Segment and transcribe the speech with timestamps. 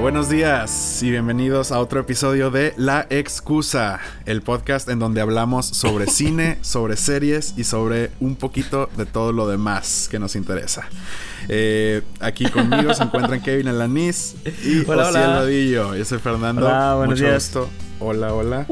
[0.00, 5.66] buenos días y bienvenidos a otro episodio de La Excusa, el podcast en donde hablamos
[5.66, 10.88] sobre cine, sobre series y sobre un poquito de todo lo demás que nos interesa.
[11.48, 15.40] Eh, aquí conmigo se encuentran Kevin Alanis y Hola, Ociel hola.
[15.40, 15.94] Rodillo.
[15.96, 16.66] Yo soy Fernando.
[16.66, 17.44] Hola, buenos Mucho días.
[17.52, 17.68] gusto.
[18.00, 18.66] Hola, hola.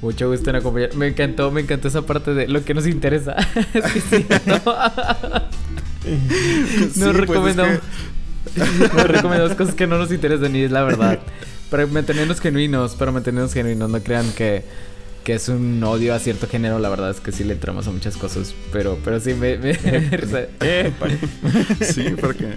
[0.00, 0.94] Mucho gusto en acompañar.
[0.94, 3.36] Me encantó, me encantó esa parte de lo que nos interesa.
[3.72, 4.56] es que sí, ¿no?
[6.02, 7.80] Sí, Nos pues, recomendamos, es
[8.94, 11.20] nos recomendamos cosas que no nos interesan y es la verdad.
[11.70, 14.62] Para mantenernos genuinos, para mantenernos genuinos, no crean que,
[15.24, 17.90] que es un odio a cierto género, la verdad es que sí le entramos a
[17.92, 19.56] muchas cosas, pero, pero sí me...
[19.56, 19.74] me-
[21.80, 22.48] sí, porque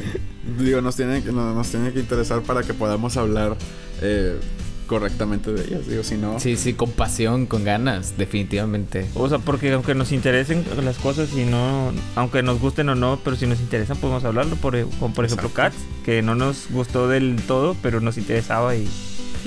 [0.59, 3.55] digo, nos tiene, que- no- nos tiene que interesar para que podamos hablar
[4.01, 4.37] eh,
[4.85, 5.87] correctamente de ellas.
[5.87, 9.05] Digo, si no, sí, sí, con pasión, con ganas, definitivamente.
[9.15, 13.19] O sea, porque aunque nos interesen las cosas y no, aunque nos gusten o no,
[13.23, 15.75] pero si nos interesan podemos hablarlo, por, e- como por ejemplo Exacto.
[15.77, 18.87] Cats, que no nos gustó del todo, pero nos interesaba y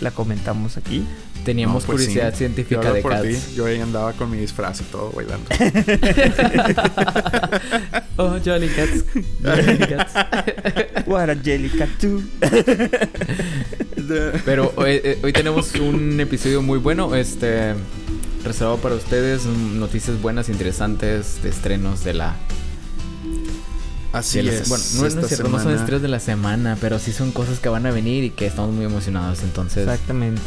[0.01, 1.05] la comentamos aquí.
[1.49, 3.33] Teníamos No, pues curiosidad científica de por ti.
[3.33, 3.55] Cats.
[3.55, 5.49] Yo ahí andaba con mi disfraz y todo bailando.
[8.19, 9.05] oh, Jolly Cats.
[9.43, 10.13] Jolly Cats.
[11.07, 12.23] What a jelly cat too.
[14.45, 17.73] Pero hoy, eh, hoy tenemos un episodio muy bueno, este
[18.45, 22.37] reservado para ustedes, mm, noticias buenas, interesantes, de estrenos de la...
[24.13, 24.69] Así de la- es.
[24.69, 27.59] bueno, no, no es cierto, no son estrenos de la semana, pero sí son cosas
[27.59, 29.43] que van a venir y que estamos muy emocionados.
[29.43, 30.43] Entonces, Exactamente.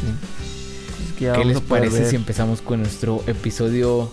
[1.22, 2.10] Es que ya ¿qué vamos les a poder parece ver.
[2.10, 4.12] si empezamos con nuestro episodio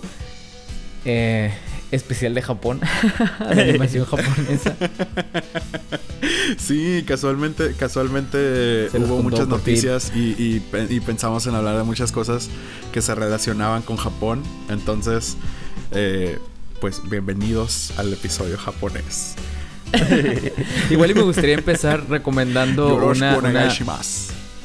[1.05, 1.53] eh,
[1.91, 2.81] especial de Japón?
[3.55, 4.77] de animación japonesa.
[6.59, 11.85] Sí, casualmente, casualmente Se hubo muchas noticias y, y pe- y pensamos en hablar de
[11.85, 12.49] muchas cosas
[12.93, 14.43] que se relacionaban con Japón.
[14.69, 15.37] Entonces,
[15.93, 16.39] eh,
[16.81, 19.35] pues bienvenidos al episodio japonés.
[20.91, 23.37] Igual y me gustaría empezar recomendando una...
[23.39, 23.69] una.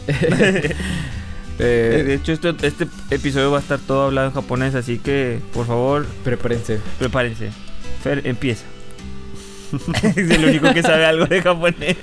[1.59, 4.97] Eh, eh, De hecho, esto- este episodio va a estar todo hablado en japonés, así
[4.99, 6.79] que por favor, prepárense.
[6.99, 7.49] prepárense.
[8.01, 8.65] Fer, empieza.
[10.03, 11.97] es el único que sabe algo de japonés.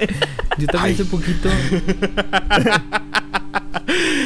[0.59, 0.95] Yo también Ay.
[0.97, 1.49] sé poquito.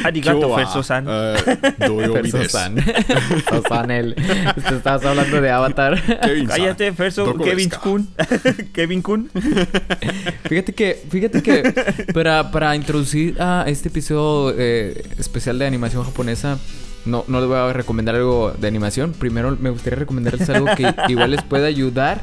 [0.03, 1.05] Arigato, Ferso-san.
[1.09, 1.35] eh,
[1.79, 2.31] doyo bides.
[2.31, 2.75] Perso-san.
[2.75, 5.99] Perso-san, el- Te estabas hablando de Avatar.
[6.47, 7.69] Cállate, Ferso, Kevin?
[7.81, 8.07] Kun.
[8.73, 9.29] Kevin Kun.
[10.47, 11.73] Fíjate que, fíjate que
[12.13, 16.59] para, para introducir a este episodio eh, especial de animación japonesa,
[17.05, 19.13] no, no les voy a recomendar algo de animación.
[19.13, 22.21] Primero me gustaría recomendarles algo que igual les pueda ayudar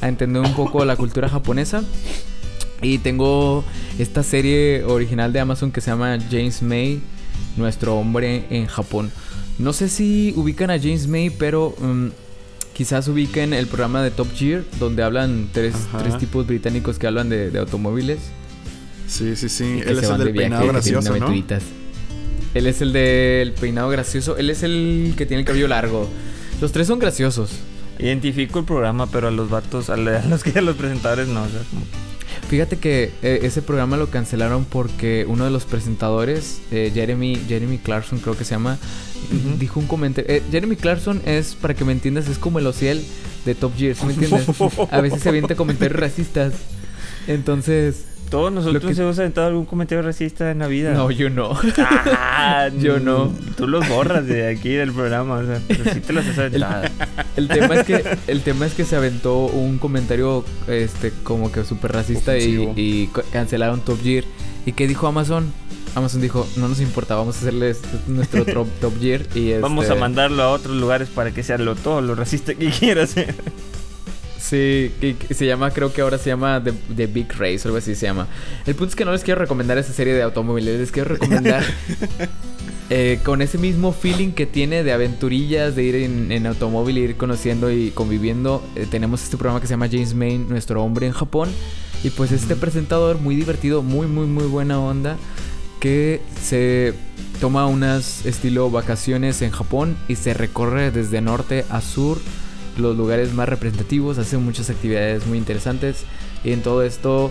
[0.00, 1.82] a entender un poco la cultura japonesa.
[2.80, 3.64] Y tengo
[3.98, 7.00] esta serie original de Amazon que se llama James May,
[7.56, 9.10] nuestro hombre en Japón.
[9.58, 12.06] No sé si ubican a James May, pero mm,
[12.74, 17.28] quizás ubiquen el programa de Top Gear, donde hablan tres, tres tipos británicos que hablan
[17.28, 18.20] de, de automóviles.
[19.08, 19.80] Sí, sí, sí.
[19.84, 21.32] Él es el del de peinado gracioso, ¿no?
[22.54, 24.36] Él es el del peinado gracioso.
[24.36, 26.08] Él es el que tiene el cabello largo.
[26.60, 27.50] Los tres son graciosos.
[27.98, 31.42] Identifico el programa, pero a los vatos, a, los que a los presentadores no.
[31.42, 31.82] O sea, como-
[32.48, 37.78] Fíjate que eh, ese programa lo cancelaron porque uno de los presentadores, eh, Jeremy, Jeremy
[37.78, 38.78] Clarkson creo que se llama,
[39.58, 40.30] dijo un comentario.
[40.34, 43.04] eh, Jeremy Clarkson es, para que me entiendas, es como el Ociel
[43.44, 44.46] de Top Gear, ¿sí me entiendes?
[44.90, 46.54] A veces se avienta comentarios racistas.
[47.26, 50.92] Entonces, Todos nosotros Lo que- hemos aventado algún comentario racista en la vida.
[50.92, 51.58] no, yo no.
[51.78, 53.32] Ah, Yo no.
[53.56, 56.84] Tú los borras de aquí del programa, o sea, pero sí te los has aventado.
[57.36, 61.64] El tema es que el tema es que se aventó un comentario este como que
[61.64, 64.24] súper racista y, cancelaron Top Gear.
[64.66, 65.50] ¿Y qué dijo Amazon?
[65.94, 69.88] Amazon dijo, no nos importa, vamos a hacerles nuestro top, top Gear y Vamos a
[69.88, 73.34] este, mandarlo a otros lugares para que sea lo, todo lo racista que quiera hacer.
[74.38, 77.94] Sí, y se llama, creo que ahora se llama The, The Big Race algo así
[77.94, 78.28] se llama.
[78.66, 81.64] El punto es que no les quiero recomendar esa serie de automóviles, les quiero recomendar
[82.90, 87.16] eh, con ese mismo feeling que tiene de aventurillas, de ir en, en automóvil, ir
[87.16, 88.62] conociendo y conviviendo.
[88.76, 91.50] eh, tenemos este programa que se llama James Main, nuestro hombre en Japón.
[92.04, 95.16] Y pues este presentador muy divertido, muy, muy, muy buena onda,
[95.80, 96.94] que se
[97.40, 102.18] toma unas estilo vacaciones en Japón y se recorre desde norte a sur
[102.78, 106.04] los lugares más representativos, hace muchas actividades muy interesantes
[106.44, 107.30] y en todo esto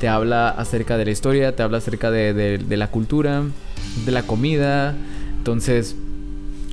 [0.00, 3.42] te habla acerca de la historia, te habla acerca de, la cultura,
[4.04, 4.94] de la comida,
[5.38, 5.96] entonces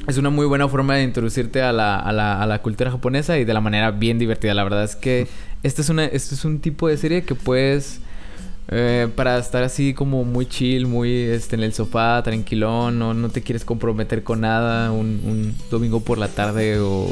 [0.08, 3.92] es una muy buena forma de introducirte a la, cultura japonesa y de la manera
[3.92, 4.54] bien divertida.
[4.54, 5.28] La verdad es que
[5.64, 8.02] este es, este es un tipo de serie que puedes...
[8.70, 13.30] eh, para estar así como muy chill, muy este, en el sofá, tranquilón, no, no
[13.30, 17.08] te quieres comprometer con nada, un, un domingo por la tarde o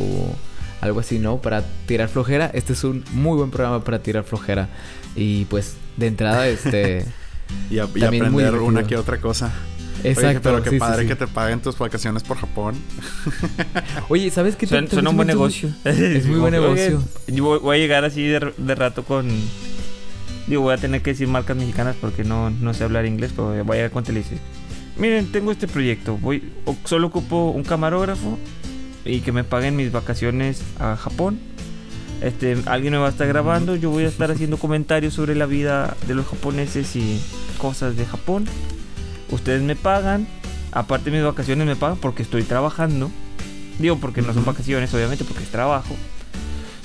[0.81, 1.41] algo así, ¿no?
[1.41, 2.49] Para tirar flojera.
[2.53, 4.69] Este es un muy buen programa para tirar flojera.
[5.15, 7.05] Y pues, de entrada, este...
[7.69, 9.51] y, a- y También muy aprender una que otra cosa.
[10.03, 10.27] Exacto.
[10.29, 11.07] Oye, pero qué sí, sí, padre sí.
[11.09, 12.75] que te paguen tus vacaciones por Japón.
[14.09, 14.65] Oye, ¿sabes qué?
[14.65, 15.69] Suena, suena un buen negocio.
[15.83, 17.03] Es muy buen negocio.
[17.27, 19.27] yo voy, a llegar así de, de rato con.
[20.47, 23.49] Digo, voy a tener que decir marcas mexicanas porque no, no sé hablar inglés, pero
[23.63, 24.35] voy a llegar con Televisa.
[24.97, 26.17] Miren, tengo este proyecto.
[26.17, 26.43] Voy,
[26.85, 28.37] solo ocupo un camarógrafo
[29.05, 31.39] y que me paguen mis vacaciones a Japón.
[32.21, 33.75] Este, alguien me va a estar grabando.
[33.75, 37.21] Yo voy a estar haciendo comentarios sobre la vida de los japoneses y
[37.57, 38.45] cosas de Japón.
[39.31, 40.27] Ustedes me pagan.
[40.71, 43.09] Aparte, mis vacaciones me pagan porque estoy trabajando.
[43.79, 45.95] Digo, porque no son vacaciones, obviamente, porque es trabajo.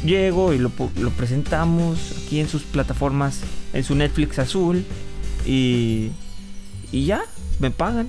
[0.05, 0.71] Llego y lo
[1.17, 3.41] presentamos aquí en sus plataformas,
[3.73, 4.85] en su Netflix azul.
[5.45, 6.11] Y,
[6.93, 7.23] y ya,
[7.59, 8.09] me pagan.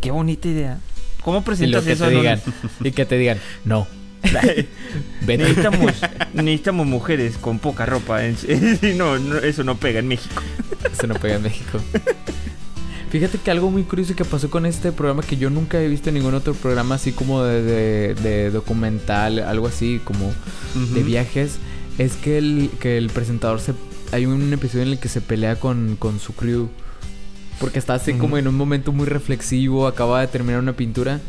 [0.00, 0.80] Qué bonita idea.
[1.22, 2.40] ¿Cómo Y presentas que eso un- digan.
[2.82, 3.86] Y que te digan, no.
[5.22, 5.38] Vete.
[5.44, 5.92] necesitamos,
[6.34, 8.20] necesitamos mujeres con poca ropa.
[8.96, 10.42] no, no, eso no pega en México.
[10.98, 11.78] Se no pega en México.
[13.10, 16.10] Fíjate que algo muy curioso que pasó con este programa que yo nunca he visto
[16.10, 20.30] en ningún otro programa así como de, de- de documental, algo así como
[20.94, 21.58] de viajes,
[21.96, 23.72] es que el, que el presentador se...
[24.12, 26.68] Hay un episodio en el que se pelea con, con su crew.
[27.60, 31.20] Porque está así como en un momento muy reflexivo, acaba de terminar una pintura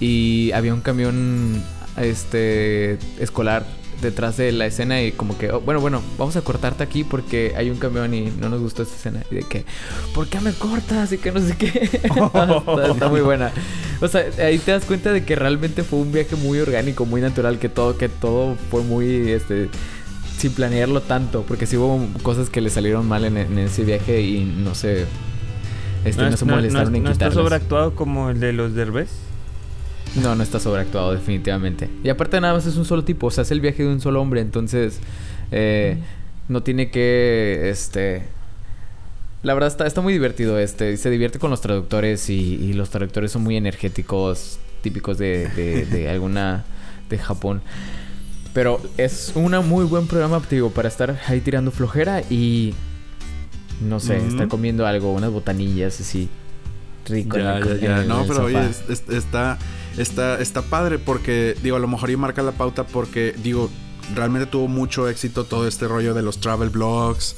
[0.00, 1.62] y había un camión
[1.96, 3.64] este escolar
[4.00, 7.52] detrás de la escena y como que, oh, bueno, bueno, vamos a cortarte aquí porque
[7.56, 9.22] hay un camión y no nos gustó esta escena.
[9.30, 9.64] Y de que,
[10.14, 11.12] ¿por qué me cortas?
[11.12, 11.68] Y que no sé qué.
[12.02, 13.52] está, está muy buena.
[14.00, 17.20] O sea, ahí te das cuenta de que realmente fue un viaje muy orgánico, muy
[17.20, 19.68] natural, que todo, que todo fue muy, este,
[20.38, 24.22] sin planearlo tanto, porque sí hubo cosas que le salieron mal en, en ese viaje
[24.22, 25.06] y no sé,
[26.04, 29.10] este, no, se molestaron no- en no está sobreactuado como el de los Derbez.
[30.22, 31.88] No, no está sobreactuado, definitivamente.
[32.02, 34.00] Y aparte nada más es un solo tipo, o sea, es el viaje de un
[34.00, 34.98] solo hombre, entonces
[35.52, 35.98] eh,
[36.48, 38.22] no tiene que, este...
[39.42, 42.90] La verdad está, está muy divertido, este, se divierte con los traductores y, y los
[42.90, 46.64] traductores son muy energéticos, típicos de, de, de alguna
[47.08, 47.62] de Japón.
[48.52, 52.74] Pero es un muy buen programa, digo, para estar ahí tirando flojera y...
[53.80, 54.28] No sé, Ujú.
[54.28, 56.28] estar comiendo algo, unas botanillas así.
[57.06, 57.38] Rico.
[57.38, 58.00] en Ya, el- ya, en ya.
[58.02, 58.68] el- No, pero oye, sofá.
[58.92, 59.58] es- es- está,
[59.96, 63.70] está, está padre porque, digo, a lo mejor y marca la pauta porque, digo,
[64.14, 67.36] realmente tuvo mucho éxito todo este rollo de los travel blogs.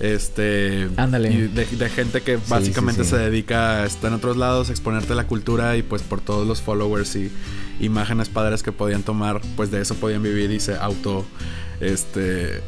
[0.00, 0.88] Este.
[0.96, 1.30] Ándale.
[1.30, 3.16] y de, de gente que básicamente sí, sí.
[3.16, 6.60] se dedica a estar en otros lados, exponerte la cultura y pues por todos los
[6.60, 7.30] followers y
[7.78, 11.24] imágenes padres que podían tomar, pues de eso podían vivir y se auto.
[11.80, 12.62] Este.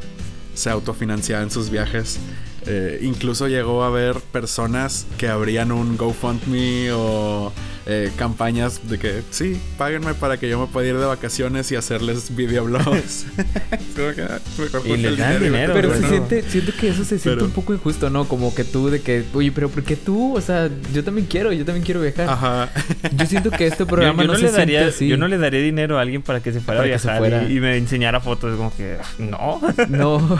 [0.55, 2.19] Se autofinanciaban sus viajes.
[2.67, 7.53] Eh, incluso llegó a haber personas que abrían un GoFundMe o
[7.87, 11.77] eh, campañas de que sí, páguenme para que yo me pueda ir de vacaciones y
[11.77, 13.27] hacerles videoblogs.
[13.71, 17.05] Es como que, ah, mejor Y el dan dinero, Pero se siente, siento que eso
[17.05, 18.27] se siente Pero- un poco injusto, ¿no?
[18.27, 20.35] Como que tú de que, oye, pero ¿por qué tú?
[20.37, 22.29] O sea, yo también quiero, yo también quiero viajar.
[22.29, 22.71] Ajá.
[23.17, 25.09] Yo siento que este programa yo no, no se le daría, siente así.
[25.09, 27.45] yo no le daría dinero a alguien para que se fuera Para a viajar fuera.
[27.45, 28.57] Y, y me enseñara fotos.
[28.57, 29.61] Como que, no.
[29.89, 30.39] No,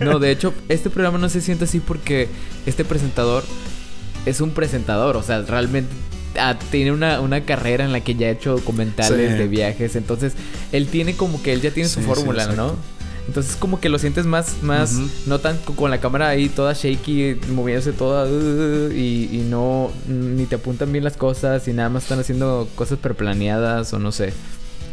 [0.00, 2.28] no, de hecho, este programa no se siente así porque
[2.66, 3.44] este presentador
[4.26, 5.88] es un presentador, o sea, realmente
[6.70, 9.38] tiene una, una carrera en la que ya ha hecho documentales Sí.
[9.38, 10.34] de viajes, entonces
[10.72, 12.46] él tiene como que él ya tiene su Sí, fórmula.
[12.54, 12.76] ¿no?
[13.26, 14.94] Entonces como que lo sientes más, más,
[15.26, 19.90] no tan co- con la cámara ahí toda shaky, moviéndose toda uh, y, y no,
[20.08, 24.12] ni te apuntan bien las cosas y nada más están haciendo cosas preplaneadas o no
[24.12, 24.32] sé.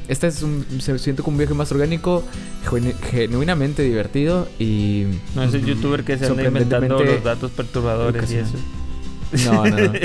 [0.09, 2.23] Este es un, se siente como un viaje más orgánico,
[2.69, 5.05] genu- genuinamente divertido y...
[5.33, 8.53] No es el youtuber que se anda inventando los datos perturbadores y eso.
[9.45, 9.91] No, no, no.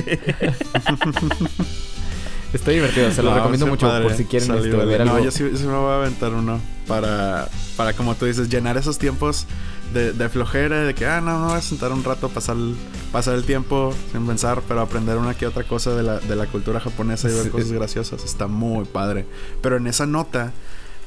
[2.52, 4.02] Está divertido, se lo No, recomiendo mucho padre.
[4.08, 5.24] por si quieren este, ver No, algo.
[5.24, 8.76] yo sí, yo sí me voy a aventar uno para, para como tú dices, llenar
[8.76, 9.46] esos tiempos
[9.94, 12.74] de, de flojera, de que, ah, no, me voy a sentar un rato, pasar el,
[13.12, 16.46] pasar el tiempo sin pensar, pero aprender una que otra cosa de la, de la
[16.46, 17.50] cultura japonesa y ver Sí.
[17.50, 18.24] cosas graciosas.
[18.24, 19.26] Está muy padre.
[19.62, 20.52] Pero en esa nota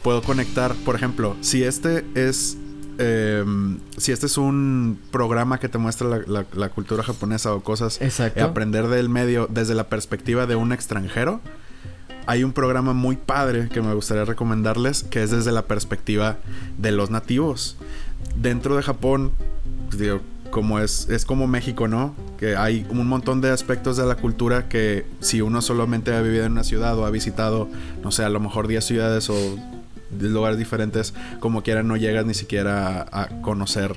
[0.02, 2.56] puedo conectar, por ejemplo, si este es...
[2.98, 3.44] eh,
[3.98, 8.02] si este es un programa que te muestra la, la- la cultura japonesa o cosas
[8.02, 8.44] Exacto.
[8.44, 11.42] aprender del medio desde la perspectiva de un extranjero.
[12.26, 16.38] Hay un programa muy padre que me gustaría recomendarles que es desde la perspectiva
[16.78, 17.76] de los nativos.
[18.38, 19.32] Dentro de Japón,
[19.90, 22.16] pues, digo, como es, es como México, ¿no?
[22.38, 26.46] Que hay un montón de aspectos de la cultura que si uno solamente ha vivido
[26.46, 27.68] en una ciudad o ha visitado,
[28.04, 29.60] no sé, a lo mejor 10 ciudades o 10
[30.20, 33.96] lugares diferentes, como quiera no llegas ni siquiera a, a conocer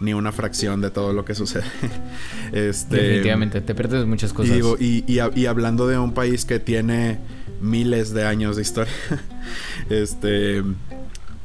[0.00, 1.64] ni una fracción de todo lo que sucede.
[2.52, 4.54] este, Definitivamente, te pierdes muchas y, cosas.
[4.54, 7.18] digo, y, y hablando de un país que tiene
[7.60, 8.92] miles de años de historia,
[9.90, 10.62] este,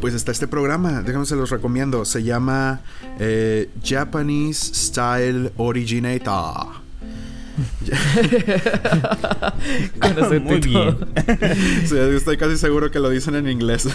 [0.01, 2.03] pues está este programa, déjame se los recomiendo.
[2.05, 2.81] Se llama
[3.19, 6.80] eh, Japanese Style Originator.
[10.41, 10.97] Muy bien.
[11.85, 13.83] Sí, estoy casi seguro que lo dicen en inglés.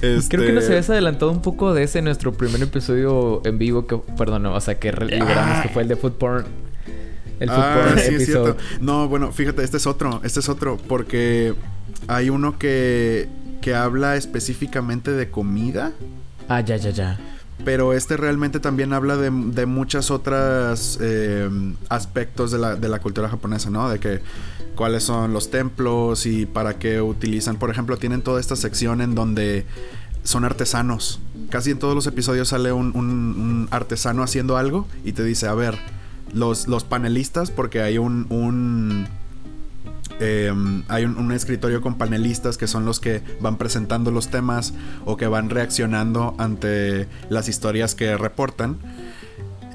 [0.00, 3.58] Creo que nos Este, habías adelantado un poco de ese en nuestro primer episodio en
[3.58, 6.44] vivo que, perdón, no, o sea, que liberamos que fue el de Food Porn.
[7.40, 8.52] El Food Ah, Porn sí, es episode.
[8.54, 8.56] cierto.
[8.80, 11.54] No, bueno, fíjate, este es otro, este es otro, porque
[12.08, 13.28] hay uno que,
[13.60, 15.92] que habla específicamente de comida,
[16.48, 17.18] Ah, ya, ya, ya.
[17.64, 21.48] Pero este realmente también habla de, de muchas otras eh,
[21.88, 23.88] aspectos de la, de la cultura japonesa, ¿no?
[23.88, 24.20] De que
[24.74, 27.56] cuáles son los templos y para qué utilizan.
[27.56, 29.66] Por ejemplo, tienen toda esta sección en donde
[30.24, 31.20] son artesanos.
[31.50, 35.78] Casi en todos los episodios sale un, artesano haciendo algo y te dice, a ver,
[36.32, 39.06] los, los panelistas, porque hay un
[40.24, 40.52] eh,
[40.86, 44.72] hay un, escritorio con panelistas que son los que van presentando los temas
[45.04, 48.78] o que van reaccionando ante las historias que reportan.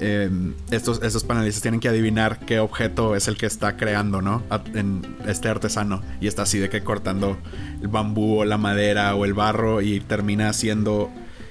[0.00, 0.30] Eh,
[0.70, 4.42] estos, estos panelistas tienen que adivinar qué objeto es el que está creando, ¿no?
[4.72, 6.00] En este artesano.
[6.18, 7.36] Y está así de que cortando
[7.82, 11.10] el bambú o la madera o el barro y termina haciendo,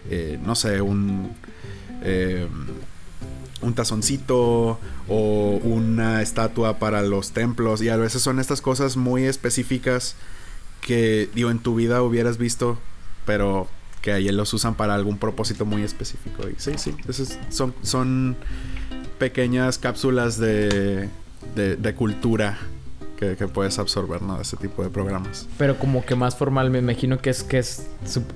[0.10, 1.34] eh, no sé, un...
[2.02, 2.48] eh,
[3.62, 7.82] un tazoncito o una estatua para los templos.
[7.82, 10.16] Y a veces son estas cosas muy específicas
[10.82, 12.78] que digo en tu vida hubieras visto
[13.28, 13.68] pero
[14.02, 16.44] que ahí los usan para algún propósito muy específico.
[16.50, 16.96] Y sí sí
[17.50, 18.38] son son
[19.20, 21.10] pequeñas cápsulas de
[21.54, 22.58] de, de cultura
[23.20, 25.48] que, que puedes absorber no de ese tipo de programas.
[25.58, 27.88] Pero como que más formal, me imagino que es que es.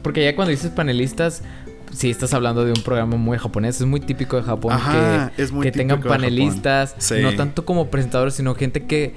[0.03, 1.43] Porque ya cuando dices panelistas,
[1.91, 3.79] sí estás hablando de un programa muy japonés.
[3.81, 6.95] Es muy típico de Japón Ajá, que, es muy que tengan panelistas.
[6.98, 7.15] Sí.
[7.21, 9.13] No tanto como presentadores, sino gente que.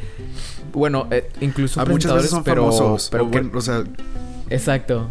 [0.72, 2.62] Bueno, eh, incluso Ah, muchas veces presentadores, son pero.
[2.72, 3.84] famosos pero o, que- bueno, o sea
[4.50, 5.08] Exacto.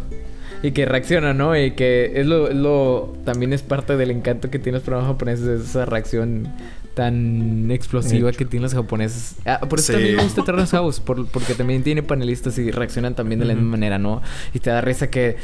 [0.62, 1.56] Y que reacciona, ¿no?
[1.58, 5.12] Y que es lo, es lo- También es parte del encanto que tienen los programas
[5.12, 6.48] japoneses, es esa reacción
[6.94, 9.34] tan explosiva que tienen los japoneses.
[9.44, 9.92] Ah, por eso Sí.
[9.94, 13.54] también me gusta Terrace House, por- porque también tiene panelistas y reaccionan también de la
[13.54, 14.22] misma manera, ¿no?
[14.54, 15.36] Y te da risa que.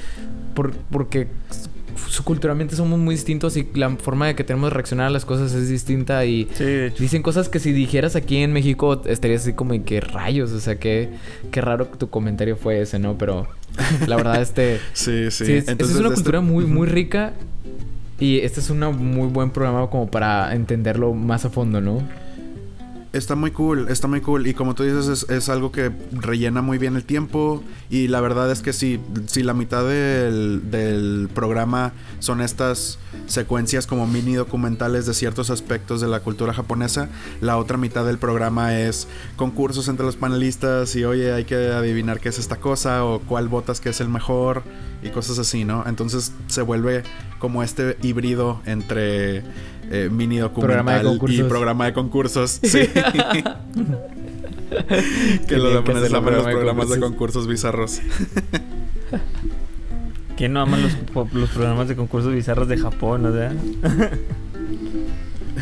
[0.54, 1.28] Por, porque
[2.24, 5.52] culturalmente somos muy distintos y la forma de que tenemos de reaccionar a las cosas
[5.52, 6.48] es distinta y.
[6.54, 6.90] Sí.
[6.98, 10.52] Dicen cosas que si dijeras aquí en México estarías así como, ¿y qué rayos?
[10.52, 11.10] O sea, qué,
[11.50, 13.16] qué raro que tu comentario fue ese, ¿no?
[13.18, 13.48] Pero
[14.06, 14.80] la verdad, este...
[14.92, 17.32] sí sí, Sí, es, Entonces, es una este- cultura muy, muy rica
[18.18, 22.02] y este es un muy buen programa como para entenderlo más a fondo, ¿no?
[23.12, 24.46] Está muy cool, está muy cool.
[24.46, 27.62] Y como tú dices, es, algo que rellena muy bien el tiempo.
[27.90, 33.88] Y la verdad es que si, si la mitad del, del programa son estas secuencias
[33.88, 37.08] como mini documentales de ciertos aspectos de la cultura japonesa,
[37.40, 42.20] la otra mitad del programa es concursos entre los panelistas y oye, hay que adivinar
[42.20, 44.62] qué es esta cosa o cuál votas que es el mejor
[45.02, 45.84] y cosas así, ¿no?
[45.86, 47.02] Entonces se vuelve
[47.38, 49.42] como este híbrido entre
[49.90, 52.60] eh, mini Programa de documental y programa de concursos.
[52.62, 52.80] Sí.
[55.48, 57.46] que lo Tenían que demás hacerlo aman los de programas de concursos.
[57.46, 58.00] bizarros.
[60.36, 60.94] ¿Quién no ama los,
[61.50, 63.52] programas de concursos bizarros de Japón, o sea?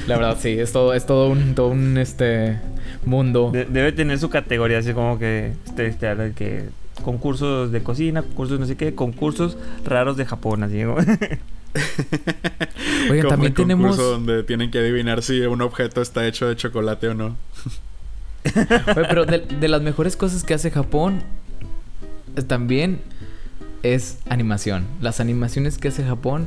[0.06, 2.60] La verdad, sí, es todo, es todo un, todo un este
[3.04, 3.50] mundo.
[3.50, 6.68] De- debe tener su categoría, así como que este, este, que
[7.02, 10.82] concursos de cocina, concursos no sé qué, concursos raros de Japón, así.
[13.12, 13.96] Oigan, Como también el tenemos...
[13.96, 17.36] donde tienen que adivinar si un objeto está hecho de chocolate o no.
[18.44, 21.22] Oye, pero de, de las mejores cosas que hace Japón
[22.36, 23.00] eh, también
[23.82, 24.86] es animación.
[25.00, 26.46] Las animaciones que hace Japón,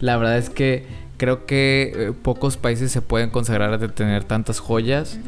[0.00, 4.58] la verdad es que creo que eh, pocos países se pueden consagrar de tener tantas
[4.60, 5.18] joyas.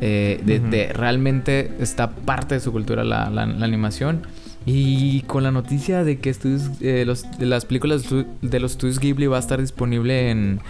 [0.00, 4.26] eh, de, realmente está parte de su cultura la, la- la animación.
[4.68, 8.04] Y con la noticia de que estudios, eh, los, de las películas
[8.42, 10.60] de los estudios Ghibli va a estar disponible en,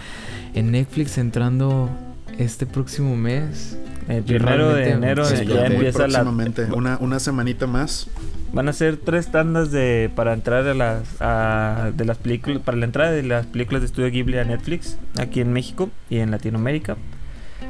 [0.53, 1.89] en Netflix entrando
[2.37, 3.77] este próximo mes.
[4.07, 6.19] El Yo primero de enero sí, ya ya muy empieza la.
[6.19, 6.65] próximamente.
[6.73, 8.07] Una, una semanita más.
[8.53, 12.77] Van a ser tres tandas de para entrar a las a- de las películas para
[12.77, 16.31] la entrada de las películas de estudio Ghibli a Netflix aquí en México y en
[16.31, 16.95] Latinoamérica.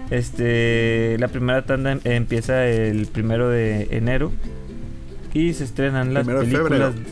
[0.09, 4.31] Este la primera tanda em- empieza el primero de enero
[5.33, 6.93] y se estrenan las Primero de películas.
[6.93, 7.09] febrero.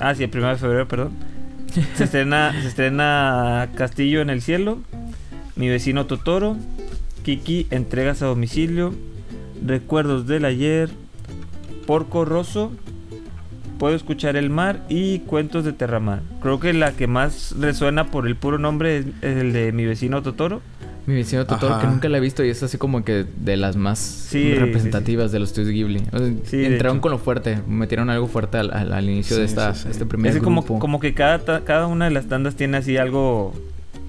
[0.00, 1.12] Ah, sí, el primero de febrero, perdón.
[1.96, 4.78] Se estrena se estrena Castillo en el cielo,
[5.56, 6.56] Mi vecino Totoro,
[7.24, 8.94] Kiki entregas a domicilio,
[9.64, 10.90] Recuerdos del ayer,
[11.86, 12.72] Porco Rosso,
[13.78, 16.22] Puedo escuchar el mar y Cuentos de Terramar.
[16.40, 19.84] Creo que la que más resuena por el puro nombre es, es el de mi
[19.84, 20.62] vecino Totoro.
[21.06, 21.82] Mi vecino Totoro, Ajá.
[21.82, 25.32] que nunca la he visto y es así como que de las más Sí, representativas
[25.32, 26.02] de los estudios Ghibli.
[26.12, 29.36] O sea, Sí, de entraron con lo fuerte, metieron algo fuerte al, al- al inicio
[29.36, 29.88] de esta, sí, sí.
[29.90, 30.78] este primer Es como, grupo.
[30.78, 33.52] como que cada, ta- cada una de las tandas tiene así algo.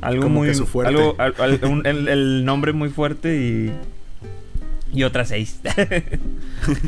[0.02, 0.48] Algo Como muy.
[0.50, 0.94] que su fuerte.
[0.96, 3.72] Algo, al- al- un- el, el nombre muy fuerte y.
[4.94, 5.60] Y otras seis.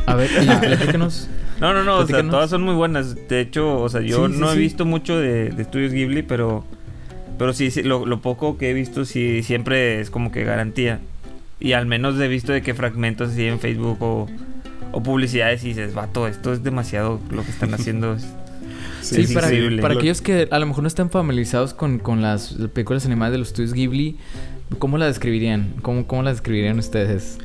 [0.06, 1.28] A ver, y platícanos.
[1.60, 1.98] no, no, no.
[1.98, 3.16] O sea, todas son muy buenas.
[3.28, 4.60] De hecho, o sea, yo Sí, sí, no he sí.
[4.60, 6.64] visto mucho de, de estudios Ghibli, pero.
[7.38, 11.00] Pero sí, sí, lo, lo poco que he visto, sí, siempre es como que garantía.
[11.60, 14.28] Y al menos he visto de que fragmentos así en Facebook o,
[14.92, 18.14] o publicidades y dices, vato, esto es demasiado lo que están haciendo.
[18.16, 18.28] es-
[19.02, 22.22] Sí, es para, para Lo- aquellos que a lo mejor no están familiarizados con, con
[22.22, 24.18] las películas animadas de los estudios Ghibli,
[24.80, 25.76] ¿cómo la describirían?
[25.82, 27.38] ¿Cómo, cómo la describirían ustedes?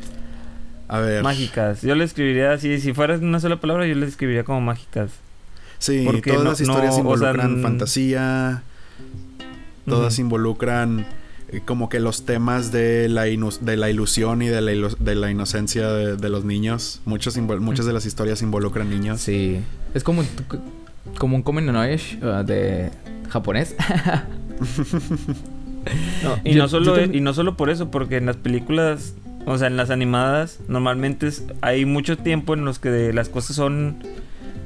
[0.89, 1.23] A ver.
[1.23, 1.83] Mágicas.
[1.83, 5.11] Yo le escribiría así, si fuera una sola palabra, yo le escribiría como mágicas.
[5.79, 8.63] Sí, Porque todas no- las historias no, o sea, involucran fantasía.
[9.87, 11.07] Todas involucran
[11.49, 14.97] eh, como que los temas de la, inu- de la ilusión y de la, ilu-
[14.99, 17.01] de la inocencia de, de los niños.
[17.05, 19.21] Muchos muchas de las historias involucran niños.
[19.21, 19.61] Sí.
[19.95, 20.29] Es como, un-
[21.19, 22.91] como un Common Knowledge uh, de
[23.29, 23.75] japonés.
[26.23, 29.15] No, y, Yo- no solo, también- y no solo por eso, porque en las películas,
[29.47, 33.57] o sea, en las animadas, normalmente es- hay mucho tiempo en los que las cosas
[33.57, 33.97] son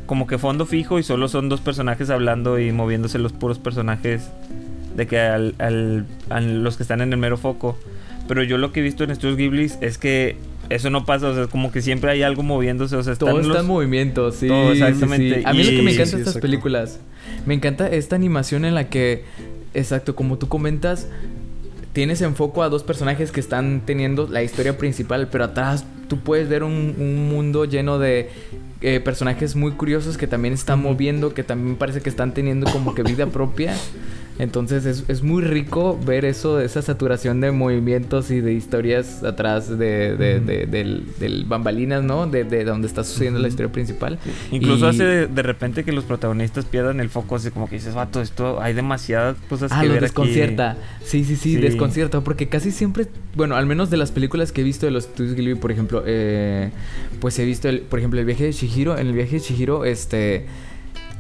[0.05, 4.29] como que fondo fijo y solo son dos personajes hablando y moviéndose los puros personajes
[4.97, 7.79] de que al, al- a los que están en el mero foco.
[8.29, 10.37] Pero yo lo que he visto en Estudios Ghibli es que
[10.69, 13.41] eso no pasa, o sea, como que siempre hay algo moviéndose, o sea, están Todo
[13.41, 14.49] está los- en movimiento, sí.
[14.49, 15.37] Todo, exactamente.
[15.39, 15.43] sí.
[15.45, 16.41] A mí lo que me encanta sí, de estas exacto.
[16.41, 16.99] películas,
[17.47, 19.23] me encanta esta animación en la que,
[19.75, 21.07] exacto, como tú comentas,
[21.93, 26.19] tienes en foco a dos personajes que están teniendo la historia principal, pero atrás tú
[26.19, 28.29] puedes ver un, un mundo lleno de
[28.83, 32.93] eh, personajes muy curiosos que también están moviendo, que también parece que están teniendo como
[32.95, 33.75] que vida propia.
[34.39, 39.69] Entonces es, es muy rico ver eso, esa saturación de movimientos y de historias atrás
[39.79, 42.27] de, de, de- del, del bambalinas, ¿no?
[42.27, 44.19] De, de donde está sucediendo la historia principal.
[44.51, 47.95] Incluso Y- hace de, repente que los protagonistas pierdan el foco, así como que dices,
[47.95, 50.77] vato, esto hay demasiadas cosas Ah, que ver desconcierta.
[51.03, 51.57] Sí, sí, sí, Sí.
[51.57, 52.21] desconcierta.
[52.21, 55.35] Porque casi siempre, bueno, al menos de las películas que he visto de los estudios
[55.35, 56.71] Ghibli, por ejemplo, eh,
[57.21, 58.99] pues he visto, el, por ejemplo, el viaje de Shihiro.
[58.99, 60.45] En el viaje de Shihiro, este,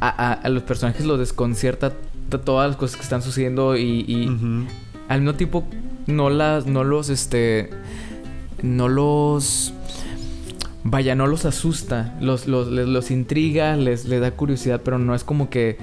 [0.00, 1.94] a, a- a los personajes los desconcierta
[2.30, 4.66] todas las cosas que están sucediendo y, y Ujú.
[5.08, 5.64] al mismo tiempo
[6.06, 7.70] no las, no los, este,
[8.62, 9.72] no los...
[10.88, 15.14] Vaya, no los asusta, los, los, les- los intriga, les, les da curiosidad, pero no
[15.14, 15.78] es como que...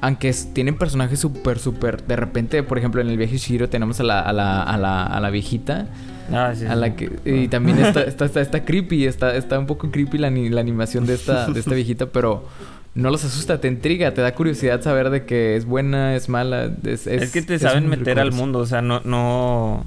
[0.00, 2.06] Aunque tienen personajes súper, súper...
[2.06, 4.78] De repente, por ejemplo, en el viaje de Shihiro tenemos a la, a la, a
[4.78, 5.88] la, a la viejita.
[6.32, 6.80] Ah, sí, A sí.
[6.80, 7.10] la que...
[7.26, 11.04] Y también está, está, está, está creepy, está, está un poco creepy la, la animación
[11.06, 12.44] de esta, de esta viejita, pero...
[12.96, 16.72] No los asusta, te intriga, te da curiosidad saber de que es buena, es mala.
[16.84, 19.84] Es, Es, que te es saben meter al mundo, o sea, no, no,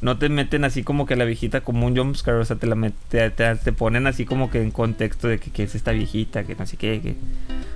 [0.00, 2.74] no te meten así como que la viejita como un jumpscare, o sea, te la
[2.74, 5.92] met- te, te- te ponen así como que en contexto de que, que es esta
[5.92, 7.14] viejita, que no sé qué, que,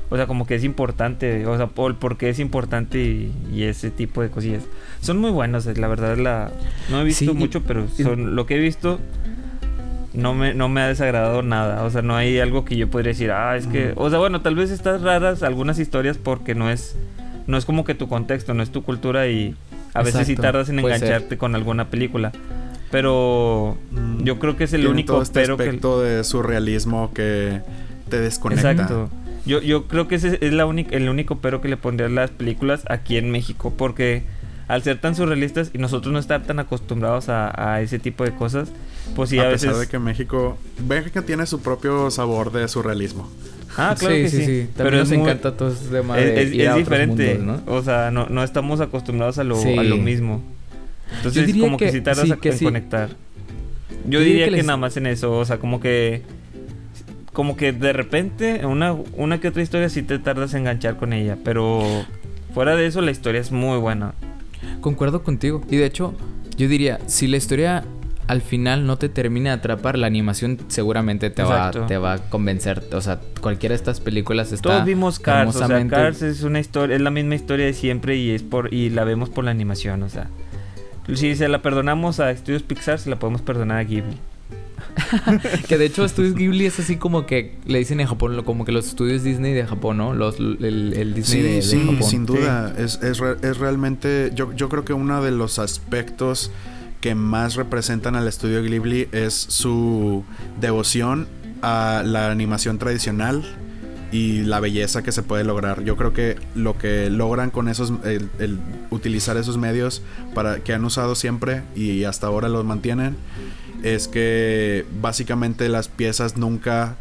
[0.09, 3.65] o sea, como que es importante, o sea, por, por qué es importante y, y
[3.65, 4.63] ese tipo de cosillas.
[5.03, 6.51] Son muy buenos, la verdad, la,
[6.91, 8.99] no he visto Sí, mucho, pero son, lo que he visto
[10.15, 11.85] no me, no me ha desagradado nada.
[11.85, 13.93] O sea, no hay algo que yo podría decir, ah, es que.
[13.97, 16.97] O sea, bueno, tal vez estás raras algunas historias porque no es.
[17.47, 19.55] No es como que tu contexto, no es tu cultura y
[19.95, 21.09] a veces sí tardas en puede ser.
[21.09, 22.33] engancharte con alguna película.
[22.91, 24.25] Pero Mm.
[24.25, 25.65] yo creo que es el Tiene único todo este pero que.
[25.65, 27.61] aspecto de surrealismo que
[28.09, 28.71] te desconecta.
[28.73, 29.11] Exacto.
[29.47, 32.11] Yo, yo creo que ese es la única, el único pero que le pondría a
[32.11, 33.73] las películas aquí en México.
[33.77, 34.23] Porque
[34.71, 38.33] al ser tan surrealistas y nosotros no estar tan acostumbrados a, a ese tipo de
[38.33, 38.71] cosas,
[39.17, 39.81] pues sí, a a, pesar veces.
[39.81, 40.57] de que México,
[40.89, 43.29] México tiene su propio sabor de surrealismo.
[43.77, 44.45] Ah, claro sí, que sí, sí.
[44.45, 44.69] sí.
[44.75, 47.35] También Pero nos muy- encanta todo ese tema Es, de es- ir es a diferente.
[47.39, 47.73] mundos, ¿no?
[47.75, 49.77] O sea, no, no estamos acostumbrados a lo, Sí.
[49.79, 50.43] a lo mismo.
[51.17, 52.65] Entonces, como que, que si tardas sí, a- que en sí.
[52.65, 53.09] conectar.
[53.09, 53.17] Yo,
[54.11, 55.33] Yo diría diría que que, les- nada más en eso.
[55.37, 56.23] O sea, como que.
[57.33, 61.13] Como que de repente, una, una que otra historia sí te tardas en enganchar con
[61.13, 61.37] ella.
[61.45, 61.81] Pero
[62.55, 64.15] fuera de eso, la historia es muy buena.
[64.81, 65.63] Concuerdo contigo.
[65.71, 66.15] Y de hecho,
[66.57, 67.85] yo diría, si la historia
[68.31, 72.19] al final no te termina de atrapar, la animación seguramente te va, te va a
[72.19, 72.85] convencer.
[72.93, 75.57] O sea, cualquiera de estas películas está Todos vimos Cars.
[75.57, 78.73] O sea, Cars es una historia, es la misma historia de siempre y es por
[78.73, 80.05] y la vemos por la animación.
[80.05, 80.29] O sea,
[81.13, 84.17] si se la perdonamos a Estudios Pixar, se la podemos perdonar a Ghibli.
[85.69, 88.73] Que de hecho, Estudios Ghibli es así como que le dicen en Japón, como que
[88.73, 90.15] los estudios Disney de Japón, ¿no?
[90.15, 92.03] Los, el, el Disney Sí, de, de sí, Japón.
[92.11, 92.75] sin duda.
[92.79, 94.33] Es, es, es realmente.
[94.35, 96.51] Yo, yo creo que uno de los aspectos
[97.01, 100.25] que más representan al estudio Ghibli es su
[100.61, 101.27] devoción
[101.63, 103.43] a la animación tradicional
[104.13, 105.85] y la belleza que se puede lograr.
[105.85, 108.59] Yo creo que lo que logran con esos, el, el
[108.91, 110.03] utilizar esos medios
[110.35, 113.17] para que han usado siempre y hasta ahora los mantienen,
[113.83, 116.97] es que básicamente las piezas nunca,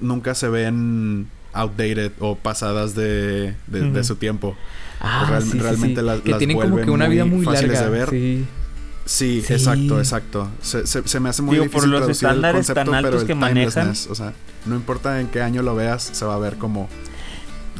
[0.00, 4.56] nunca se ven outdated o pasadas de, de, su tiempo.
[5.00, 6.06] Ah, Real- sí, sí, realmente sí.
[6.06, 7.90] las- que las tienen como que una vida muy muy fáciles larga.
[7.90, 8.10] de ver.
[8.10, 8.44] Sí.
[9.06, 9.52] Sí, Sí.
[9.52, 10.48] exacto, exacto.
[10.62, 13.20] Se, se- se me hace muy Digo, por difícil los traducir el tan concepto, pero
[13.20, 13.90] el que manejan.
[13.90, 14.32] O sea,
[14.64, 16.88] no importa en qué año lo veas, se va a ver como...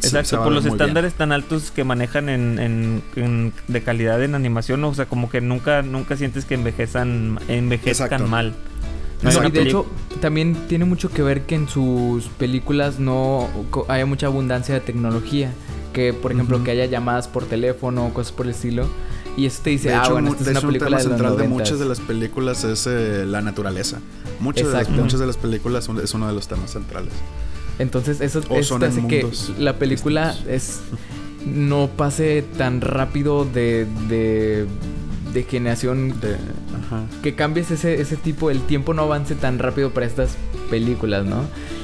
[0.01, 0.73] se- se Exacto, por los bien.
[0.75, 5.29] estándares tan altos que manejan en, en- en- de calidad en animación, o sea, como
[5.29, 8.27] que nunca nunca sientes que envejezan envejezcan Exacto.
[8.27, 8.53] mal.
[9.21, 9.85] No, y de hecho,
[10.21, 14.81] también tiene mucho que ver que en sus películas no co- haya mucha abundancia de
[14.81, 15.51] tecnología.
[15.93, 18.85] Que, por ejemplo, que haya llamadas por teléfono o cosas por el estilo.
[19.37, 20.97] Y eso te dice, De ah, hecho, bueno, esta de es una un película tema
[20.97, 21.49] de los central de 90s.
[21.49, 23.99] muchas de las películas es eh, la naturaleza.
[24.41, 25.01] Muchas de, las, Exacto.
[25.01, 27.13] muchas de las películas son- es uno de los temas centrales.
[27.79, 29.27] Entonces, eso, O eso hace que
[29.59, 30.79] la película es
[31.45, 34.65] no pase tan rápido de, de,
[35.33, 36.19] de generación.
[36.21, 37.03] De, ajá.
[37.21, 40.35] Que cambies ese, ese tipo, el tiempo no avance tan rápido para estas
[40.69, 41.43] películas, ¿no?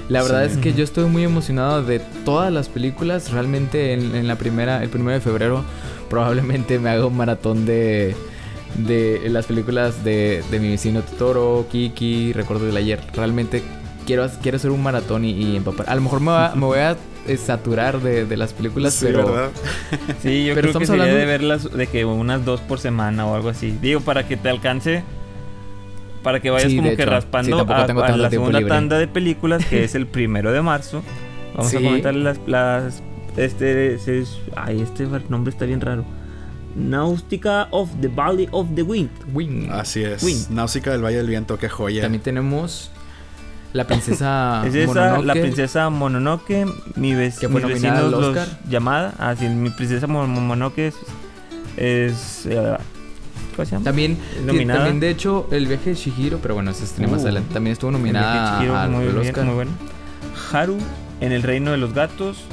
[0.09, 0.53] La verdad Sí.
[0.53, 3.31] es que yo estoy muy emocionado de todas las películas.
[3.31, 5.63] Realmente en, en la primera, el primero de febrero,
[6.09, 8.15] probablemente me haga un maratón de,
[8.77, 12.99] de las películas de, de mi vecino Totoro, Kiki, Recuerdo del ayer.
[13.13, 13.61] Realmente
[14.11, 15.89] quiero, quiero hacer un maratón y, y empapar.
[15.89, 16.97] A lo mejor me, va- me voy a
[17.27, 19.25] eh, saturar de, de las películas, Sí, pero...
[19.31, 19.49] ¿verdad?
[20.21, 23.25] Sí, yo Pero creo que sería hablando- de verlas de que unas dos por semana
[23.25, 23.77] o algo así.
[23.81, 25.03] Digo, para que te alcance.
[26.23, 27.09] Para que vayas Sí, como que hecho.
[27.11, 28.73] raspando Sí, a, tengo a tanto la segunda libre.
[28.75, 31.01] tanda de películas, que es el primero de marzo.
[31.55, 33.01] Vamos a comentar las, las
[33.37, 36.03] este, es- ay, este nombre está bien raro.
[36.75, 39.09] Náutica of the Valley of the Wind.
[39.33, 39.69] Wing.
[39.71, 40.23] Así es.
[40.23, 40.37] Wing.
[40.51, 42.01] Náusica del Valle del Viento, qué joya.
[42.01, 42.91] También tenemos
[43.73, 45.41] la princesa es esa, la Mononoke.
[45.41, 48.47] princesa Mononoke, mi vec- Que fue mis nominada vecinos los Oscar.
[48.69, 50.95] llamada, así mi princesa Mo- Mononoke es,
[51.77, 52.77] es eh,
[53.55, 53.83] ¿cómo se llama?
[53.85, 54.79] También, nominada.
[54.79, 57.53] también de hecho, el viaje de Shihiro, pero bueno, eso tiene más Uh, adelante.
[57.53, 59.45] También estuvo El nominada viaje de Chihiro, al muy al bien, Oscar.
[59.45, 59.71] muy bueno.
[60.51, 60.77] Haru
[61.21, 62.43] en el reino de los gatos,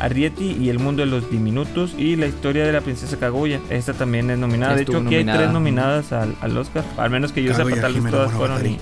[0.00, 3.60] Arrietty y el mundo de los diminutos y la historia de la princesa Kaguya.
[3.70, 4.74] Esta también es nominada.
[4.74, 5.38] De hecho, Estuvo aquí hay nominada.
[5.38, 6.84] tres nominadas al, al Oscar.
[6.98, 8.64] Al menos que yo sepa, tal vez todas fueron.
[8.66, 8.78] Y-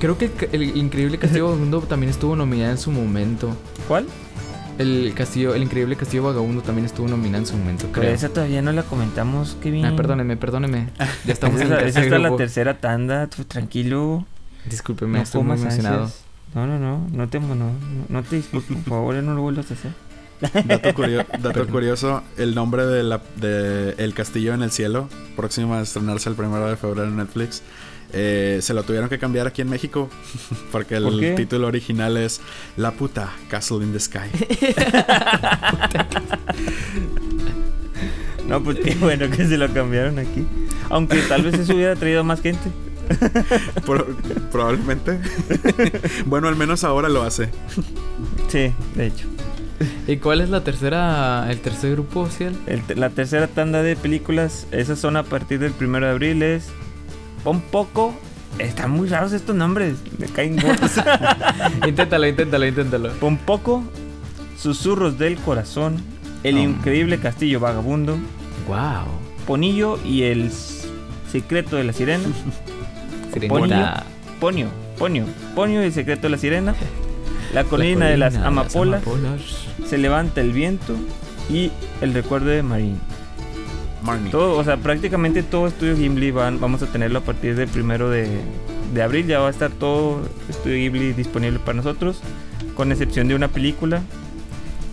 [0.00, 3.56] Creo que el, increíble castillo vagabundo también estuvo nominada en su momento.
[3.86, 4.06] ¿Cuál?
[4.78, 8.14] El castillo, el increíble castillo vagabundo también estuvo nominada en su momento, Pero creo.
[8.14, 9.84] esa todavía no la comentamos, Kevin.
[9.84, 10.88] Ah, perdónenme, perdónenme.
[11.24, 13.26] Ya estamos Esa, en el esa la tercera tanda.
[13.26, 14.24] Tú, tranquilo.
[14.70, 16.10] Discúlpeme, no estoy muy emocionado.
[16.54, 17.06] No, no, no.
[17.10, 17.72] No te, no,
[18.08, 18.72] no, te disculpo.
[18.74, 19.90] Por favor, ya no lo vuelvas a hacer.
[20.66, 25.74] Dato, curio- dato curioso, el nombre de, la, de El Castillo en el Cielo, próximo
[25.74, 27.62] a estrenarse el primero de febrero en Netflix,
[28.12, 30.08] eh, se lo tuvieron que cambiar aquí en México,
[30.72, 32.40] porque el título original es
[32.76, 34.18] La puta Castle in the Sky.
[38.48, 40.46] No, pues qué bueno que se lo cambiaron aquí.
[40.88, 42.70] Aunque tal vez eso hubiera traído más gente.
[43.86, 44.06] Pro-
[44.50, 45.18] probablemente.
[46.24, 47.50] bueno, al menos ahora lo hace.
[48.48, 49.26] Sí, de hecho.
[50.06, 52.56] ¿Y cuál es la tercera, el tercer grupo, Ciel?
[52.66, 56.68] El la tercera tanda de películas, esas son a partir del primero de abril, es
[57.50, 58.14] un poco...
[58.58, 60.92] Están muy raros estos nombres, me caen gordos.
[61.86, 63.12] inténtalo, inténtalo, inténtalo.
[63.20, 63.84] un poco,
[64.56, 66.02] Susurros del Corazón,
[66.42, 66.60] El Oh.
[66.60, 68.18] Increíble Castillo Vagabundo,
[68.66, 69.06] Wow.
[69.46, 70.50] Ponillo y el
[71.30, 72.24] Secreto de la Sirena.
[73.32, 74.04] Sirenita.
[74.40, 76.74] Ponio, Ponio, Ponio y el Secreto de la Sirena.
[77.54, 79.02] La colina, de las amapolas.
[79.86, 80.94] Se levanta el viento
[81.50, 82.98] y el recuerdo de Marín.
[84.30, 88.10] Todo, o sea, prácticamente todo Estudio Ghibli van, vamos a tenerlo a partir del primero
[88.10, 88.28] de,
[88.94, 89.26] de abril.
[89.26, 92.20] Ya va a estar todo Estudio Ghibli disponible para nosotros,
[92.74, 94.02] con excepción de una película,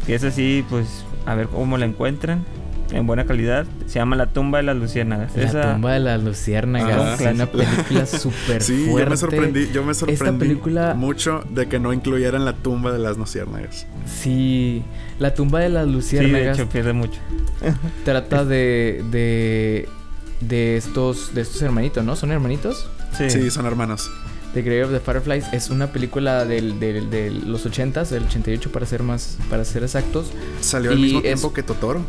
[0.06, 2.46] que es así, pues, a ver cómo la encuentran
[2.92, 3.66] en buena calidad.
[3.88, 5.36] Se llama La tumba de las luciérnagas.
[5.36, 7.20] La Esa- tumba de las Ah, luciérnagas.
[7.22, 9.04] es una película súper Sí, fuerte.
[9.06, 13.00] yo me sorprendí, yo me sorprendí película- mucho de que no incluyeran la tumba de
[13.00, 13.88] las luciérnagas.
[14.06, 14.84] Sí,
[15.20, 17.20] la tumba de las sí, de luciérnagas hecho, pierde mucho.
[18.06, 19.90] trata de, de
[20.42, 22.16] de estos de estos hermanitos, ¿no?
[22.16, 22.90] ¿Son hermanitos?
[23.18, 23.30] Sí.
[23.30, 24.10] Sí, son hermanos.
[24.54, 28.72] The Grave of the Fireflies es una película del, del- de los 80s, del 88
[28.72, 30.32] para ser más para ser exactos.
[30.62, 32.02] Salió al Y mismo es- tiempo que Totoro.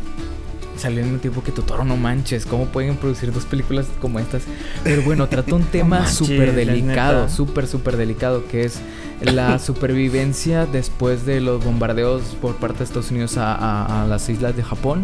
[0.77, 4.43] Salió en un tiempo que Totoro no manches, ¿cómo pueden producir dos películas como estas?
[4.83, 8.79] Pero bueno, trata un tema manches, súper delicado, súper, súper delicado, que es
[9.21, 9.57] la
[9.97, 14.55] supervivencia después de los bombardeos por parte de Estados Unidos a, a- a las islas
[14.55, 15.03] de Japón.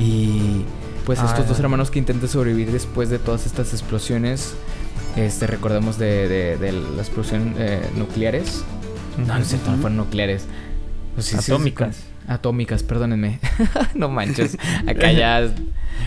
[0.00, 0.64] Y
[1.06, 1.62] pues Ah, estos dos ya.
[1.64, 4.54] hermanos que intentan sobrevivir después de todas estas explosiones,
[5.16, 8.62] este, recordemos de, de, de las explosiones eh, nucleares.
[9.16, 10.44] No, no es cierto, no fueron nucleares.
[11.18, 11.96] Pues sí, sí, sí, Atómicas.
[12.28, 13.40] atómicas, perdónenme.
[13.96, 14.56] no manches.
[14.86, 15.52] Acá ya.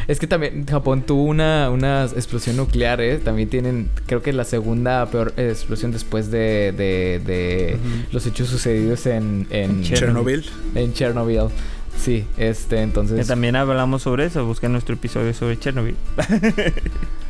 [0.07, 3.17] Es que también Japón tuvo una, una explosión nuclear, ¿eh?
[3.17, 7.77] También tienen, creo que la segunda peor explosión después de, de, de
[8.13, 10.45] los hechos sucedidos en, en, Chernobyl.
[10.75, 11.49] en Chernobyl.
[11.97, 13.19] Sí, este, entonces.
[13.19, 14.45] Que también hablamos sobre eso.
[14.45, 15.97] Busquen nuestro episodio sobre Chernobyl.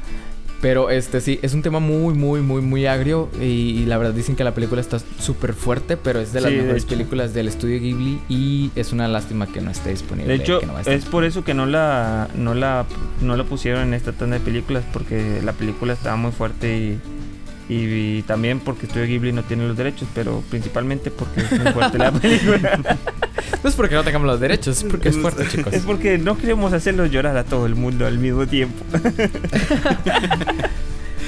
[0.61, 3.29] Pero este sí, es un tema muy, muy, muy, muy agrio.
[3.39, 3.43] Y,
[3.81, 6.57] y la verdad dicen que la película está súper fuerte, pero es de las Sí,
[6.57, 8.19] mejores películas del estudio Ghibli.
[8.29, 10.27] Y es una lástima que no esté disponible.
[10.31, 10.93] De hecho, que no va a estar.
[10.93, 12.85] es por eso que no la, no la,
[13.21, 16.99] no la pusieron en esta tanda de películas, porque la película estaba muy fuerte y,
[17.71, 21.71] y, y también porque Estudio Ghibli no tiene los derechos, pero principalmente porque es muy
[21.71, 22.97] fuerte la película.
[23.63, 25.73] No es porque no tengamos los derechos, es porque es fuerte, chicos.
[25.73, 28.83] es porque no queremos hacerlos llorar a todo el mundo al mismo tiempo.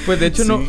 [0.06, 0.62] Pues de hecho no,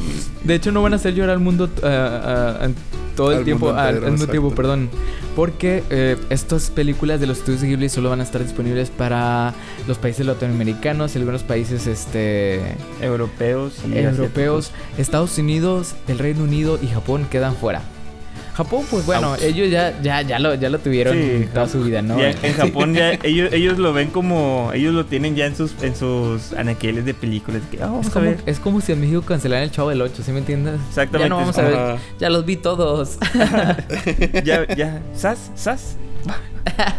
[0.45, 2.77] de hecho no van a hacer llorar al mundo en
[3.17, 4.91] todo el Al tiempo, mundo al entero, al mismo tiempo, perdón,
[5.37, 9.55] porque eh, estas películas de los estudios de Ghibli solo van a estar disponibles para
[9.87, 12.61] los países latinoamericanos y algunos países este
[13.01, 17.83] Europeos y europeos, Estados Unidos, el Reino Unido y Japón quedan fuera.
[18.55, 22.03] Japón, pues bueno, ellos ya, ya, ya lo, ya lo tuvieron Sí, toda su vida,
[22.03, 22.19] ¿no?
[22.19, 25.75] Ya en Japón ya ellos, ellos lo ven como ellos lo tienen ya en sus
[25.83, 28.39] en sus anaqueles de películas que ah, vamos es a como, ver.
[28.47, 30.81] es como si en México cancelaran el Chavo del 8, ¿sí me entiendes?
[30.89, 31.25] Exactamente.
[31.25, 31.99] Ya no vamos a ver, Ajá.
[32.21, 33.19] ya los vi todos.
[34.45, 35.97] ya, ya, sas, sas.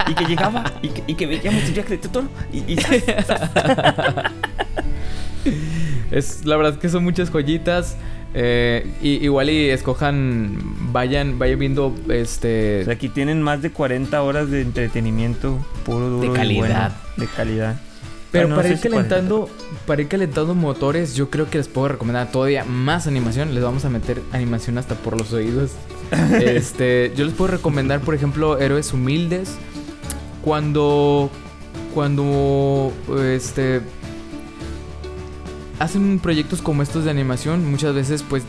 [0.08, 3.02] Y que llegaba y que, y que veíamos el viaje de Totoro y, y sas,
[3.26, 3.50] sas.
[6.12, 7.96] Es, la verdad es que son muchas joyitas.
[8.38, 10.58] Eh, y, igual y escojan,
[10.91, 12.82] vayan, vayan viendo este.
[12.82, 16.60] O sea, aquí tienen más de 40 horas de entretenimiento puro, duro De y calidad.
[16.60, 17.76] bueno, de calidad.
[18.34, 19.50] pero Bueno, no para ir si 40, calentando,
[19.88, 23.56] para ir calentando motores, yo creo que les puedo recomendar todavía más animación.
[23.56, 25.71] Les vamos a meter animación hasta por los oídos.
[26.41, 29.56] este, yo les puedo recomendar, por ejemplo, Héroes Humildes.
[30.43, 31.32] Cuando,
[31.93, 32.91] cuando,
[33.26, 33.80] este,
[35.80, 38.44] hacen proyectos como estos de animación, muchas veces pues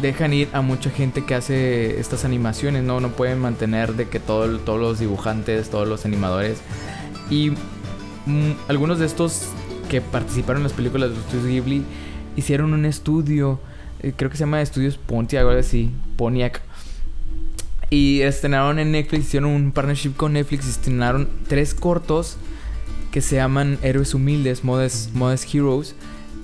[0.00, 4.18] dejan ir a mucha gente que hace estas animaciones, no, no pueden mantener de que
[4.18, 6.58] todo, todos los dibujantes, todos los animadores
[7.30, 7.50] y
[8.26, 9.48] mm, algunos de estos
[9.88, 11.82] que participaron en las películas de los estudios Ghibli
[12.36, 13.60] hicieron un estudio,
[14.00, 16.62] eh, creo que se llama Estudios Pontiac algo así, Pontiac.
[17.90, 22.38] Y estrenaron en Netflix, hicieron un partnership con Netflix estrenaron tres cortos
[23.10, 25.94] que se llaman Héroes Humildes, Modest, Modest Heroes.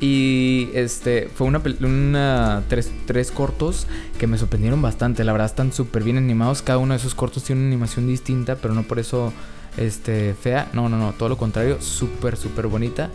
[0.00, 3.86] Y este fue una, una tres, tres cortos
[4.18, 5.24] que me sorprendieron bastante.
[5.24, 6.62] La verdad están súper bien animados.
[6.62, 9.32] Cada uno de esos cortos tiene una animación distinta, pero no por eso
[9.76, 10.68] este, fea.
[10.72, 11.12] No, no, no.
[11.12, 13.10] Todo lo contrario, súper, súper bonita.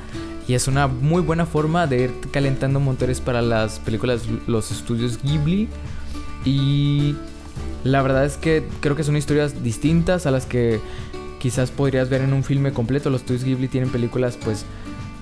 [0.46, 5.20] Y es una muy buena forma de ir calentando motores para las películas, los estudios
[5.24, 5.70] Ghibli.
[6.44, 7.16] Y
[7.86, 10.82] la verdad es que creo que son historias distintas a las que
[11.40, 13.10] quizás podrías ver en un filme completo.
[13.10, 14.66] Los estudios Ghibli tienen películas pues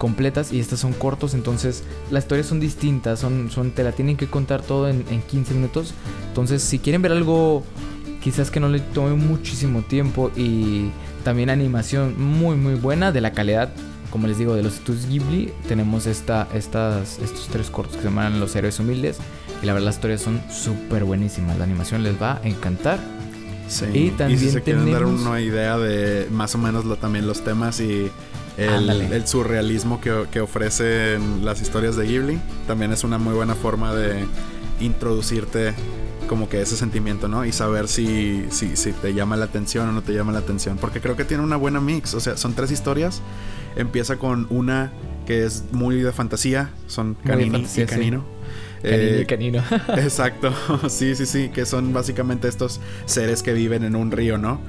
[0.02, 4.18] completas y estas son cortos, entonces las historias son distintas, son, son, te la tienen
[4.18, 5.94] que contar todo en, en 15 minutos.
[6.30, 7.64] Entonces si quieren ver algo
[8.20, 10.90] quizás que no le tome muchísimo tiempo y
[11.24, 13.70] también animación muy muy buena de la calidad
[14.10, 18.10] como les digo de los estudios Ghibli tenemos esta, estas, estos tres cortos que se
[18.10, 19.18] llaman Los Héroes Humildes
[19.62, 23.00] y la verdad las historias son súper buenísimas la animación les va a encantar
[23.68, 23.86] Sí.
[23.94, 27.26] Y Y, también si se quieren dar una idea de más o menos lo, también
[27.26, 28.12] los temas y
[28.66, 33.56] el, el surrealismo que, que ofrecen las historias de Ghibli, también es una muy buena
[33.56, 34.26] forma de
[34.80, 35.74] introducirte
[36.28, 37.46] como que ese sentimiento, ¿no?
[37.46, 40.78] Y saber si, si, si te llama la atención o no te llama la atención.
[40.78, 42.14] Porque creo que tiene una buena mix.
[42.14, 43.22] O sea, son tres historias.
[43.76, 44.94] Empieza con una
[45.26, 46.70] que es muy de fantasía.
[46.88, 47.94] Son Canini fantasía, y sí.
[47.94, 48.24] Canino.
[48.84, 49.62] Y Eh, canino.
[49.98, 50.54] Exacto,
[50.90, 54.60] sí, sí, sí, que son básicamente estos seres que viven en un río, ¿no?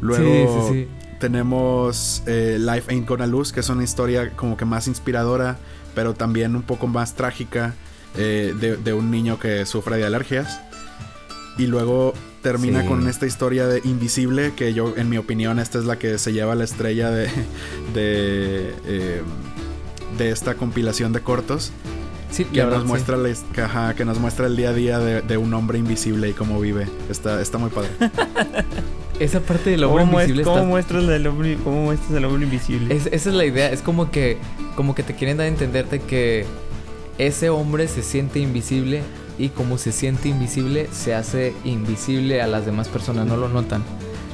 [0.00, 1.05] Luego sí, sí, sí.
[1.18, 5.56] Tenemos eh, Life Ain't Gonna Lose, que es una historia como que más inspiradora,
[5.94, 7.74] pero también un poco más trágica
[8.16, 10.60] eh, de, de un niño que sufre de alergias.
[11.58, 12.88] Y luego termina Sí.
[12.88, 16.32] con esta historia de Invisible, que yo, en mi opinión, esta es la que se
[16.32, 17.28] lleva la estrella de,
[17.94, 19.22] de, eh,
[20.18, 21.72] de esta compilación de cortos
[22.30, 22.86] Sí, que nos verdad, sí.
[22.88, 23.30] muestra la
[23.64, 26.60] ajá, que nos muestra el día a día de, de un hombre invisible y cómo
[26.60, 26.86] vive.
[27.08, 27.88] Está, está muy padre.
[29.18, 30.68] Esa parte del ¿Cómo, hombre invisible cómo está...
[30.68, 32.94] muestras el hombre, cómo muestras el hombre invisible?
[32.94, 33.70] Es- esa es la idea.
[33.70, 34.36] Es como que,
[34.74, 36.44] como que te quieren dar a entenderte que
[37.18, 39.00] ese hombre se siente invisible
[39.38, 43.26] y como se siente invisible, se hace invisible a las demás personas.
[43.26, 43.82] No lo notan.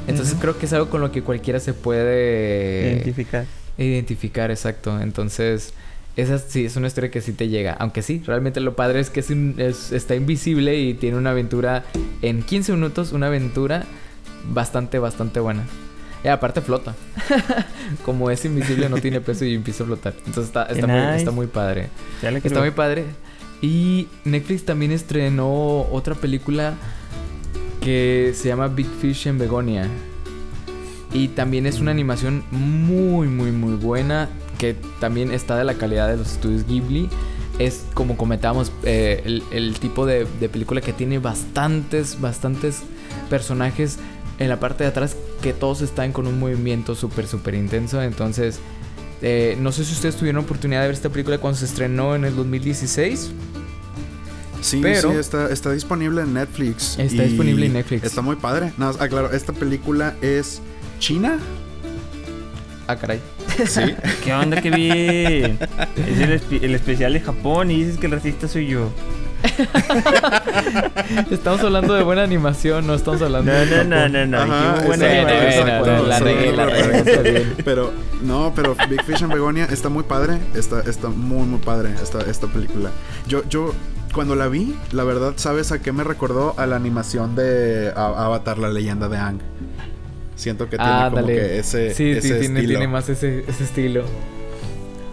[0.09, 3.47] Entonces creo que es algo con lo que cualquiera se puede Identificar.
[3.79, 5.01] identificar, exacto.
[5.01, 5.75] Entonces,
[6.17, 7.75] esa sí es una historia que sí te llega.
[7.75, 11.31] Aunque sí, realmente lo padre es que es un- es- está invisible y tiene una
[11.31, 11.85] aventura
[12.21, 13.85] en 15 minutos, una aventura
[14.51, 15.65] bastante, bastante buena.
[16.25, 16.95] Y aparte flota.
[18.05, 20.15] Como es invisible, no tiene peso y empieza a flotar.
[20.19, 21.17] Entonces está, está, muy, Nice.
[21.17, 21.89] está muy padre.
[22.23, 23.05] Está muy padre.
[23.61, 26.75] Y Netflix también estrenó otra película
[27.81, 29.89] que se llama Big Fish en Begonia.
[31.13, 34.29] Y también es una animación muy, muy, muy buena.
[34.59, 37.09] Que también está de la calidad de los estudios Ghibli.
[37.59, 42.83] Es como comentábamos, eh, el, el tipo de, de película que tiene bastantes, bastantes
[43.29, 43.99] personajes
[44.43, 48.03] en la parte de atrás que todos están con un movimiento súper, súper intenso.
[48.03, 48.59] Entonces,
[49.23, 52.25] eh, no sé si ustedes tuvieron oportunidad de ver esta película cuando se estrenó en
[52.25, 53.31] el 2016.
[54.61, 56.99] Sí, Pero- sí, está, está disponible en Netflix.
[56.99, 58.05] Está disponible en Netflix.
[58.05, 58.73] Está muy padre.
[58.79, 60.61] Nada más, aclaro, esta película es
[61.01, 61.39] china.
[62.87, 63.21] Ah, caray.
[63.67, 63.81] Sí.
[64.25, 64.61] ¿Qué onda?
[64.61, 65.59] ¡Qué bien!
[65.97, 68.91] Es el, espe- el especial de Japón y dices que el racista soy yo.
[71.31, 74.39] Estamos hablando de buena animación, no estamos hablando No, de no, no, no, no.
[74.39, 75.07] Ajá, buena.
[77.65, 80.39] Pero, no, pero Big Fish and Begonia está muy padre.
[80.55, 82.91] Está, está muy, muy padre esta, esta película.
[83.27, 83.75] Yo, yo,
[84.15, 86.55] cuando la vi, la verdad, ¿sabes a qué me recordó?
[86.59, 89.41] A la animación de Avatar, la leyenda de Ang.
[90.37, 91.35] Siento que tiene Ah, como dale.
[91.35, 92.69] que ese, sí, ese sí, tiene, estilo.
[92.79, 94.05] tiene más ese, ese estilo.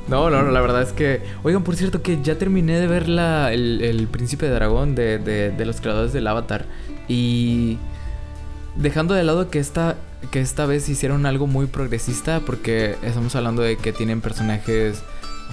[0.10, 1.22] No, no, no, la verdad es que...
[1.44, 5.20] Oigan, por cierto, que ya terminé de ver la, el, el Príncipe de Dragón de,
[5.20, 6.66] de, de los creadores del Avatar.
[7.08, 7.78] Y...
[8.76, 9.98] Dejando de lado que esta,
[10.32, 15.02] que esta vez hicieron algo muy progresista, porque estamos hablando de que tienen personajes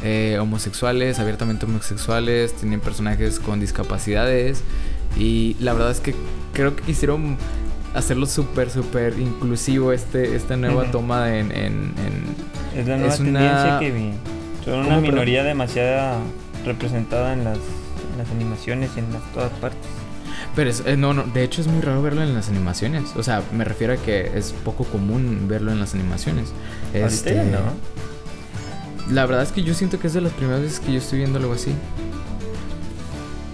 [0.03, 4.63] eh, homosexuales, abiertamente homosexuales, tienen personajes con discapacidades.
[5.19, 6.15] Y la verdad es que
[6.53, 7.37] creo que quisieron
[7.95, 11.51] hacerlo súper, súper inclusivo este, esta nueva toma en...
[11.53, 14.11] en- en- Es la nueva Es una- tendencia que vi.
[14.67, 16.19] Son ¿Cómo, una minoría demasiado
[16.67, 19.89] representada en las, en las animaciones y en las, todas partes.
[20.55, 23.15] Pero es- eh, no, no, de hecho es muy raro verlo en las animaciones.
[23.17, 26.53] O sea, me refiero a que es poco común verlo en las animaciones.
[26.93, 27.59] Este, no.
[29.11, 31.19] La verdad es que yo siento que es de las primeras veces que yo estoy
[31.21, 31.73] viendo algo así.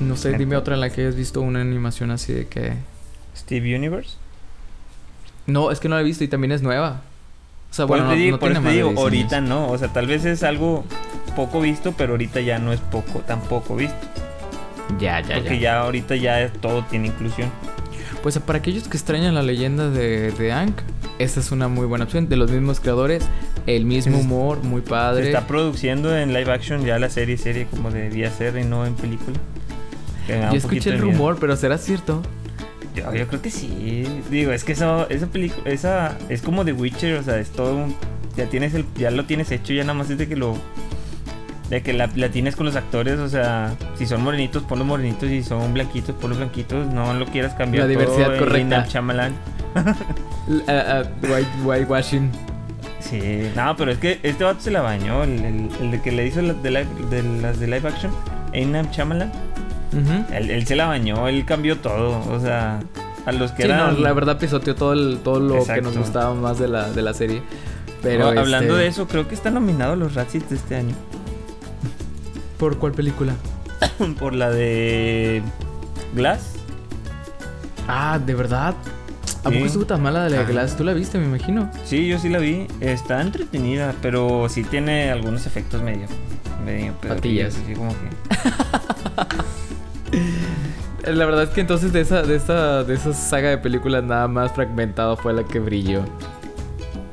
[0.00, 2.74] No sé, dime otra en la que hayas visto una animación así de que...
[3.36, 4.16] Steve Universe.
[5.46, 7.02] No, es que no la he visto y también es nueva.
[7.72, 9.00] O sea, Por bueno, eso te digo, no por tiene te más de digo 10
[9.00, 9.70] ahorita no.
[9.70, 10.84] O sea, tal vez es algo
[11.34, 13.96] poco visto, pero ahorita ya no es poco, tan poco visto.
[15.00, 15.60] Ya, ya, porque ya.
[15.62, 17.48] ya ahorita ya todo tiene inclusión.
[18.22, 20.74] Pues para aquellos que extrañan la leyenda de, de Aang,
[21.18, 22.28] esta es una muy buena opción.
[22.28, 23.24] De los mismos creadores,
[23.66, 25.26] el mismo Es- humor, muy Se padre.
[25.28, 28.94] está produciendo en live action ya la serie serie como debía ser y no en
[28.96, 29.38] película.
[30.28, 32.20] Yo escuché el rumor, pero ¿será cierto?
[32.94, 34.04] Yo, yo creo que sí.
[34.30, 37.76] Digo, es que eso, esa película, esa es como The Witcher, o sea, es todo
[37.76, 37.96] un-
[38.36, 40.56] ya tienes el, ya lo tienes hecho, ya nada más es de que lo,
[41.70, 45.28] de que la, la tienes con los actores, o sea, si son morenitos, ponlos morenitos,
[45.30, 47.86] si son blanquitos, ponlos blanquitos, no lo quieras cambiar.
[47.88, 48.76] La todo diversidad correcta.
[50.48, 52.30] L- ah, ah, white, whitewashing.
[53.00, 56.26] Sí, no, pero es que este vato se la bañó, el, el- el que le
[56.26, 58.12] hizo la- de, la- de las de live action,
[58.52, 58.70] M.
[58.72, 58.90] Night
[59.92, 60.34] Ujú.
[60.34, 62.80] él, él se la bañó, él cambió todo, o sea,
[63.26, 64.02] a los que Sí, no, eran...
[64.02, 67.12] la verdad pisoteó todo, el, todo lo que nos gustaba más de la, de la
[67.14, 67.42] serie.
[68.02, 70.94] Pero No, hablando este, de eso, creo que están nominados los Razzies de este año.
[72.58, 73.34] ¿Por cuál película?
[74.18, 75.42] Por la de
[76.14, 76.54] Glass.
[77.86, 78.74] Ah, ¿de verdad?
[79.44, 79.54] ¿A Sí.
[79.56, 80.46] poco estuvo tan mala de la de Ah.
[80.48, 80.76] Glass?
[80.76, 81.70] ¿Tú la viste, me imagino?
[81.84, 82.66] Sí, yo sí la vi.
[82.80, 86.06] Está entretenida, pero sí tiene algunos efectos medio.
[86.64, 87.56] medio Patillas.
[87.56, 87.96] Así como que.
[91.04, 94.02] Eh, La verdad es que entonces de esa, de esa, de esa saga de películas
[94.04, 96.02] nada más fragmentado fue la que brilló.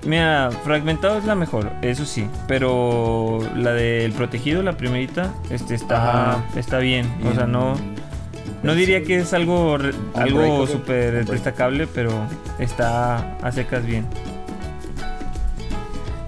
[0.05, 2.27] Mira, Fragmentado es la mejor, eso sí.
[2.47, 7.11] Pero la del Protegido, la primerita, este está, está bien.
[7.29, 7.75] O sea, no.
[8.63, 12.11] No diría que es algo, re- algo súper destacable, pero
[12.59, 14.05] está a secas bien.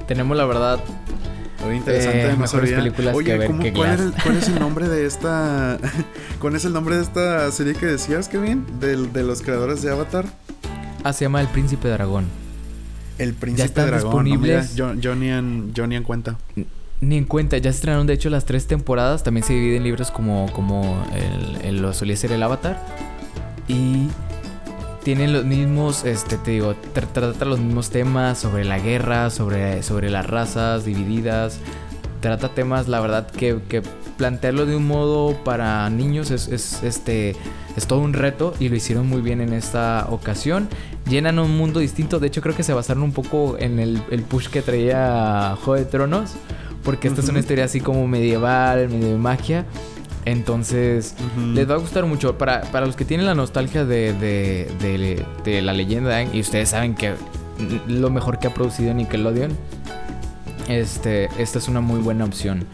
[0.08, 0.80] Tenemos la verdad
[1.66, 2.78] Muy interesante, Eh, no sabía.
[2.78, 5.78] películas Oye, que ver ¿cómo- que cuál, el- es el nombre de esta...
[6.40, 8.66] ¿Cuál es el nombre de esta serie que decías, Kevin?
[8.80, 10.26] Del, de los creadores de Avatar.
[11.04, 12.26] Ah, se llama El Príncipe Dragón.
[13.18, 14.26] El Príncipe están Dragón.
[14.26, 14.78] disponibles.
[14.78, 16.38] No, mira, yo, yo ni en, yo ni en cuenta.
[17.02, 19.24] Ni en cuenta, ya se estrenaron de hecho las tres temporadas.
[19.24, 22.80] También se dividen libros como, como el, el- lo solía ser el Avatar.
[23.68, 24.08] Y
[25.04, 29.84] tienen los mismos, este, te digo, tra- trata los mismos temas sobre la guerra, sobre,
[29.84, 31.60] sobre las razas divididas.
[32.20, 33.82] Trata temas, la verdad, que, que
[34.18, 37.36] plantearlo de un modo para niños es, es, este,
[37.76, 40.70] es todo un reto y lo hicieron muy bien en esta ocasión.
[41.10, 44.22] Llenan un mundo distinto, de hecho creo que se basaron un poco en el, el
[44.22, 46.34] push que traía Juego de Tronos,
[46.84, 49.66] porque esta es una historia así como medieval, medio de magia.
[50.26, 51.16] Entonces,
[51.54, 52.38] les va a gustar mucho.
[52.38, 56.36] Para, para los que tienen la nostalgia de, de, de- de la leyenda de Aang,
[56.36, 57.14] y ustedes saben que
[57.88, 59.52] lo mejor que ha producido Nickelodeon,
[60.68, 62.66] este, esta es una muy buena opción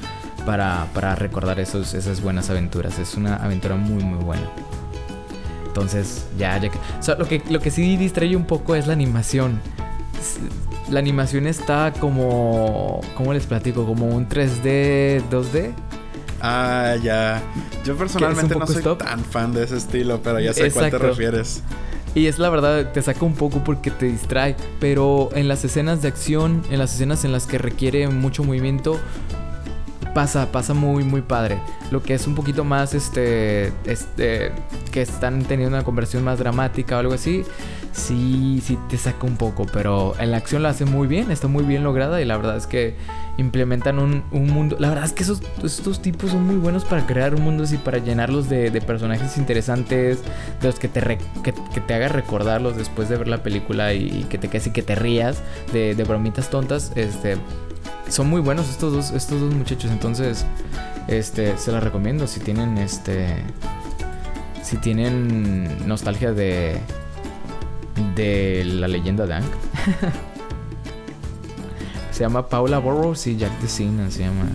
[0.46, 3.00] para, para recordar esos, esas buenas aventuras.
[3.00, 4.50] Es una aventura muy, muy buena.
[5.68, 6.78] Entonces, ya, ya que.
[6.78, 9.60] O sea, lo que, lo que sí distrae un poco es la animación.
[10.90, 13.02] La animación está como.
[13.16, 13.86] ¿Cómo les platico?
[13.86, 15.72] Como un 3D, 2D.
[16.42, 17.42] Ah, ya.
[17.84, 19.00] Yo personalmente no soy stop?
[19.00, 21.64] tan fan de ese estilo, pero ya sé a cuál te refieres.
[22.16, 24.56] Y es la verdad, te saca un poco porque te distrae.
[24.80, 29.00] Pero en las escenas de acción, en las escenas en las que requiere mucho movimiento,
[30.18, 31.60] pasa, pasa muy, muy padre.
[31.92, 34.52] Lo que es un poquito más, este, este,
[34.92, 37.44] que están teniendo una conversión más dramática o algo así,
[37.92, 39.68] sí, sí te saca un poco.
[39.72, 42.58] Pero en la acción la hace muy bien, está muy bien lograda y la verdad
[42.58, 42.96] es que
[43.38, 44.78] implementan un, un mundo.
[44.80, 47.78] La verdad es que esos, estos tipos son muy buenos para crear un mundo así,
[47.78, 50.24] para llenarlos de, de personajes interesantes,
[50.60, 53.94] de los que te, re- que, que te haga recordarlos después de ver la película
[53.94, 56.92] y, y que te y que te rías de bromitas tontas.
[56.96, 57.38] Este,
[58.10, 60.46] son muy buenos estos dos, estos dos muchachos, entonces
[61.08, 63.38] este, se los recomiendo si tienen este.
[64.64, 66.78] Si tienen nostalgia de.
[68.16, 69.44] De la leyenda de Aang.
[72.12, 74.46] se llama Paula Burrows y Jack DeSina se llama.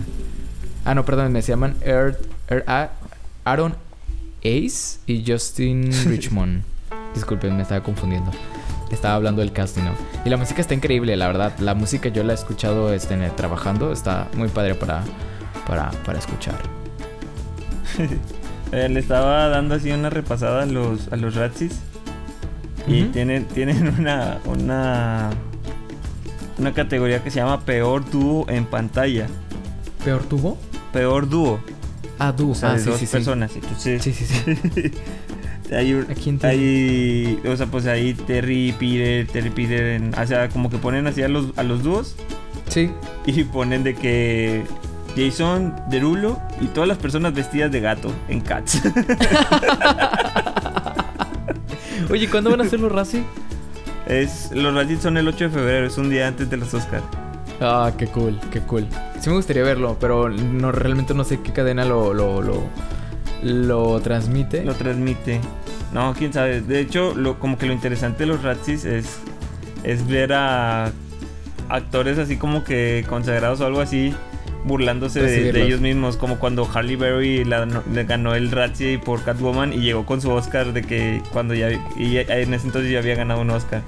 [0.85, 2.17] Ah, no, perdón, se llaman Earth,
[2.49, 2.89] Earth- A-
[3.45, 3.75] Aaron
[4.43, 6.63] Ace y Justin Richmond.
[7.15, 8.31] Disculpen, me estaba confundiendo.
[8.91, 9.93] Estaba hablando del casting, ¿no?
[10.25, 11.57] Y la música está increíble, la verdad.
[11.59, 13.91] La música yo la he escuchado este, trabajando.
[13.91, 15.03] Está muy padre para,
[15.67, 16.55] para, para escuchar.
[18.71, 21.73] Eh, le estaba dando así una repasada a los, a los Ratsis.
[22.87, 25.29] Y tienen, tienen una, una,
[26.57, 29.27] una categoría que se llama Peor Dúo en pantalla.
[30.03, 30.57] ¿Peor tuvo?
[30.91, 31.59] Peor dúo.
[32.19, 32.51] Ah, Du.
[32.51, 33.11] O sea, ah, de sí, dos sí, sí.
[33.11, 33.55] personas.
[33.55, 34.91] Entonces, Sí, sí, sí.
[35.75, 36.05] hay,
[36.43, 41.07] hay, o sea, pues ahí Terry, Peter, Terry, Peter, en- o sea, como que ponen
[41.07, 42.15] así a los, a los dúos
[42.69, 42.91] Sí.
[43.25, 44.63] y ponen de que
[45.15, 48.81] Jason Derulo y todas las personas vestidas de gato en Cats.
[52.09, 53.23] Oye, ¿cuándo van a hacer los Razzie?
[54.07, 57.03] es, los Razzies son el 8 de febrero, es un día antes de los Oscars.
[57.61, 58.85] Ah, qué cool, qué cool.
[59.21, 62.63] Sí me gustaría verlo, pero no realmente no sé qué cadena lo, lo, lo,
[63.43, 64.63] lo transmite.
[64.63, 65.39] Lo transmite.
[65.93, 66.61] No, quién sabe.
[66.61, 69.19] De hecho, lo, como que lo interesante de los Razzies es,
[69.83, 70.91] es ver a
[71.69, 74.13] actores así como que consagrados o algo así
[74.65, 79.73] burlándose de, ellos mismos, como cuando Harley Berry la- le ganó el Razzie por Catwoman
[79.73, 83.15] y llegó con su Oscar de que cuando ya y en ese entonces ya había
[83.15, 83.81] ganado un Oscar.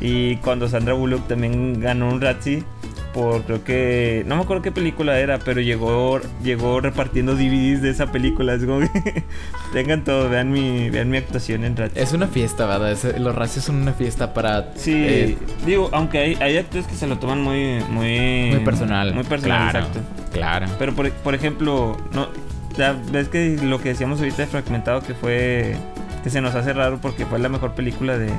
[0.00, 2.64] Y cuando Sandra Bullock también ganó un Razzie
[3.12, 7.90] por creo que no me acuerdo qué película era, pero llegó llegó repartiendo DVDs de
[7.90, 9.24] esa película, es como que
[9.72, 12.02] tengan todo, vean mi vean mi actuación en Razzie.
[12.02, 12.92] Es una fiesta, ¿verdad?
[12.92, 14.72] Es- los Razzies son una fiesta para...
[14.74, 19.14] Sí, eh, digo, aunque hay, hay actores que se lo toman muy muy muy personal.
[19.14, 20.00] Muy personal, claro, exacto.
[20.32, 20.66] Claro.
[20.78, 22.28] Pero por, por ejemplo, no
[22.76, 25.76] ya ves que lo que decíamos ahorita de fragmentado que fue
[26.24, 28.30] que se nos hace raro porque fue la mejor película de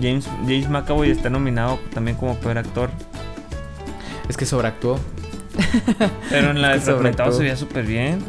[0.00, 2.90] James James McAvoy está nominado también como peor actor,
[4.28, 4.98] Es que sobreactuó.
[6.30, 8.20] pero en la Es que se veía súper bien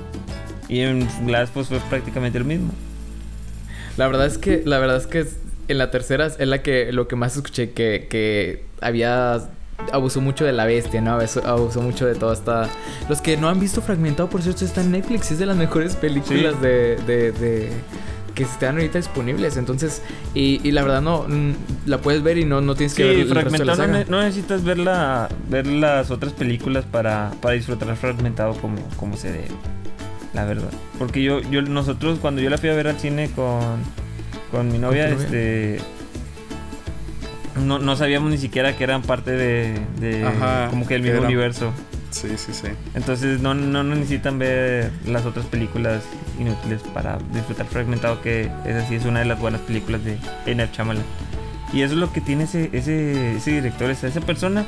[0.67, 2.71] y en Glass pues fue prácticamente lo mismo.
[3.97, 5.25] La verdad es que, la verdad es que
[5.67, 9.49] en la tercera es la que lo que más escuché que, que había
[9.91, 11.13] abusó mucho de la bestia, ¿no?
[11.13, 12.69] Abusó, abusó mucho de toda esta.
[13.09, 15.31] Los que no han visto Fragmentado, por cierto, está en Netflix.
[15.31, 16.61] Es de las mejores películas Sí.
[16.67, 17.69] de, de, de-
[18.35, 19.57] que están ahorita disponibles.
[19.57, 20.01] Entonces,
[20.33, 21.25] y, y la verdad no
[21.85, 24.05] la puedes ver y no, no tienes que ver Sí, el resto de la fragmentado
[24.11, 29.31] no, necesitas ver, la- ver las otras películas para, para disfrutar fragmentado como, como se
[29.31, 29.47] debe.
[30.33, 30.69] La verdad.
[30.97, 33.61] Porque yo, yo, nosotros, cuando yo la fui a ver al cine con,
[34.51, 35.79] con mi novia, este.
[37.63, 41.09] No, no sabíamos ni siquiera que eran parte de, de Ajá, como que el que
[41.09, 41.71] mismo eran- universo.
[42.13, 42.67] Sí, sí, sí.
[42.93, 46.03] Entonces no, no, necesitan ver las otras películas
[46.39, 50.19] inútiles para disfrutar fragmentado, que es así, es una de las buenas películas de.
[50.45, 50.69] F.
[50.71, 51.03] Shyamalan.
[51.73, 54.65] Y eso es lo que tiene ese, ese, ese director, esa, esa persona.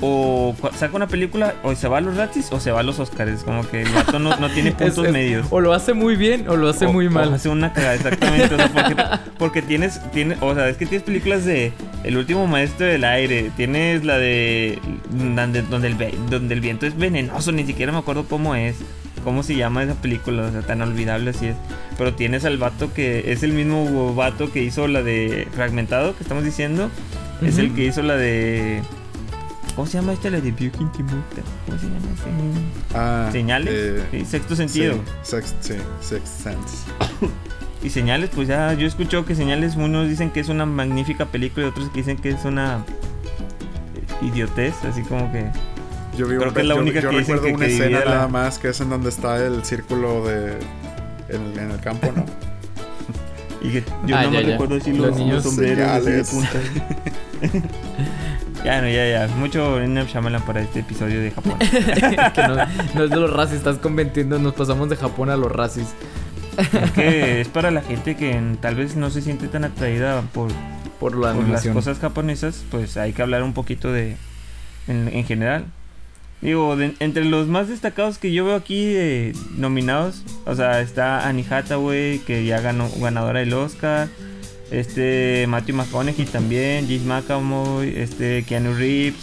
[0.00, 2.98] O saca una película, o se va a los Razzies o se va a los
[2.98, 3.42] Oscars.
[3.44, 5.46] Como que el gato no, no tiene puntos es- medios.
[5.50, 7.32] O lo hace muy bien o lo hace O- muy o mal.
[7.32, 8.54] hace una cagada, exactamente.
[8.54, 8.96] o sea, porque,
[9.38, 11.72] porque tienes, tienes, o sea, es que tienes películas de
[12.02, 13.50] El último maestro del aire.
[13.56, 14.78] Tienes la de
[15.10, 15.96] donde, donde, el,
[16.28, 17.52] donde el viento es venenoso.
[17.52, 18.76] Ni siquiera me acuerdo cómo es.
[19.22, 20.42] ¿Cómo se llama esa película?
[20.42, 21.56] O sea, tan olvidable así es.
[21.96, 26.24] Pero tienes al vato que es el mismo vato que hizo la de Fragmentado, que
[26.24, 26.90] estamos diciendo.
[27.40, 28.82] Es el que hizo la de.
[29.74, 30.30] ¿Cómo se llama esta?
[30.30, 30.86] La de Timuta.
[31.66, 32.94] ¿Cómo se llama ese?
[32.94, 33.74] Ah, Señales.
[33.74, 34.94] eh, Sí, sexto sentido.
[34.94, 36.76] Sí, sex- sí, Sixth Sense.
[37.82, 41.26] Y señales, pues ya yo he escuchado que señales, unos dicen que es una magnífica
[41.26, 42.84] película y otros que dicen que es una
[43.96, 45.50] eh, idiotez, así como que...
[46.16, 47.66] Yo vi Creo un- que es la yo- única yo que dicen recuerdo que- una
[47.66, 50.52] que escena la- nada más que es en donde está el círculo de
[51.28, 52.24] en, en el campo, ¿no?
[53.60, 54.50] Y que yo Ah, no ya, me ya.
[54.52, 56.58] recuerdo así Los los, niños sombreros de punta.
[58.64, 59.28] ya no, ya, ya.
[59.36, 60.04] Mucho M.
[60.06, 61.58] Shyamalan para este episodio de Japón.
[61.58, 62.56] que no,
[62.94, 65.88] no es de los racis, estás convirtiendo, nos pasamos de Japón a los racis.
[66.56, 70.50] Es que es para la gente que tal vez no se siente tan atraída por,
[71.00, 74.16] Por la por las cosas japonesas, pues hay que hablar un poquito de
[74.86, 75.64] en, en general.
[76.40, 81.26] Digo, de- entre los más destacados que yo veo aquí eh, nominados, o sea, está
[81.26, 84.08] Annie Hathaway, que ya ganó ganadora del Oscar,
[84.70, 89.16] este Matthew McConaughey también, James McAvoy, este Keanu Reeves,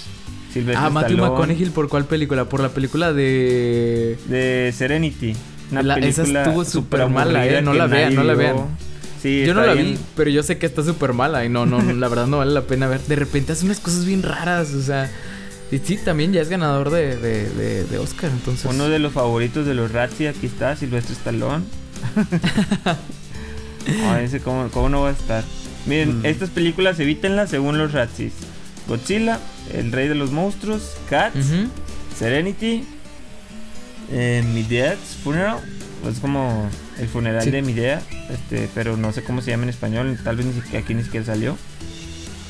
[0.53, 2.45] Sylvester Ah, Matthew Stallone, McConaughey, ¿por cuál película?
[2.45, 4.17] Por la película de...
[4.27, 5.33] de Serenity.
[5.71, 8.57] Una La- esa estuvo súper mala, eh, no la vean, no la vean.
[9.21, 11.65] Sí, Yo no la bien- vi, pero yo sé que está súper mala y no,
[11.65, 13.01] no, la verdad no vale la pena ver.
[13.01, 15.09] De repente hace unas cosas bien raras, o sea...
[15.71, 18.65] Y sí, también ya es ganador de, de, de, de Oscar, entonces...
[18.69, 21.63] Uno de los favoritos de los Razzie, aquí está, Silvestre Stallone.
[23.87, 25.43] Ay, ese cómo, cómo no va a estar.
[25.85, 26.25] Miren, Mm.
[26.25, 28.33] estas películas evítenlas según los Razzies.
[28.87, 29.39] Godzilla,
[29.73, 31.35] El Rey de los Monstruos, Cats.
[32.17, 32.83] Serenity,
[34.11, 35.57] eh, Midea's Funeral.
[36.09, 36.67] Es como
[36.99, 37.51] el funeral Sí.
[37.51, 38.01] de Midea,
[38.31, 41.03] este, pero no sé cómo se llama en español, tal vez ni siquiera, aquí ni
[41.03, 41.55] siquiera salió.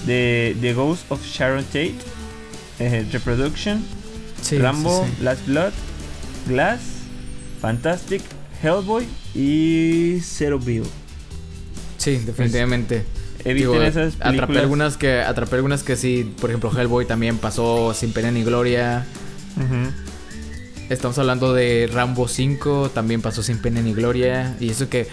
[0.06, 1.96] The, The Ghost of Sharon Tate,
[2.80, 3.84] eh, Reproduction,
[4.42, 5.24] Sí, Rambo, sí.
[5.24, 5.74] Last Blood,
[6.48, 6.80] Glass,
[7.62, 8.22] Fantastic,
[8.64, 9.06] Hellboy
[9.36, 10.84] y Zero Bill.
[12.02, 13.06] Sí, definitivamente.
[13.44, 14.62] Eviten Digo, esas atrapé películas.
[14.64, 19.06] algunas que atrapé algunas que sí, por ejemplo, Hellboy también pasó sin pena ni gloria.
[20.90, 24.56] Estamos hablando de Rambo 5, también pasó sin pena ni gloria.
[24.60, 25.08] Y eso que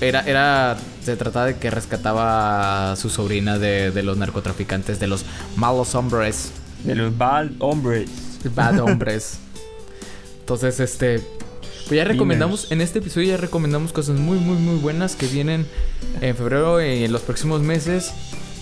[0.00, 5.06] era, era se trataba de que rescataba a su sobrina de, de los narcotraficantes, de
[5.06, 5.24] los
[5.56, 6.50] malos hombres,
[6.84, 8.10] De los Bad Hombres.
[8.54, 9.38] bad hombres.
[10.40, 11.22] Entonces, este,
[11.86, 15.66] pues ya recomendamos, en este episodio ya recomendamos cosas muy, muy, muy buenas que vienen
[16.20, 18.12] en febrero y en los próximos meses.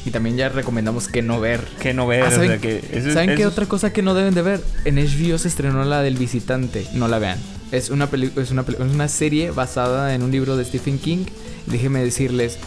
[0.07, 1.61] Y también ya recomendamos que no ver.
[1.81, 3.91] Que no ver, Ah, o ¿saben- sea que eso es- ¿Saben qué es- otra cosa
[3.93, 4.61] que no deben de ver?
[4.85, 6.87] En HBO se estrenó la del visitante.
[6.93, 7.39] No la vean.
[7.73, 10.99] Es una, peli- es una, peli- es una serie basada en un libro de Stephen
[10.99, 11.25] King.
[11.67, 12.59] Déjenme decirles,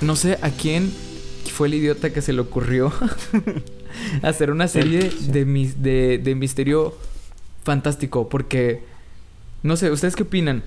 [0.00, 0.90] no sé a quién
[1.52, 2.92] fue el idiota que se le ocurrió
[4.22, 6.96] hacer una serie de, mis- de, de misterio
[7.64, 8.28] fantástico.
[8.28, 8.82] Porque,
[9.62, 10.62] no sé, ¿ustedes qué opinan?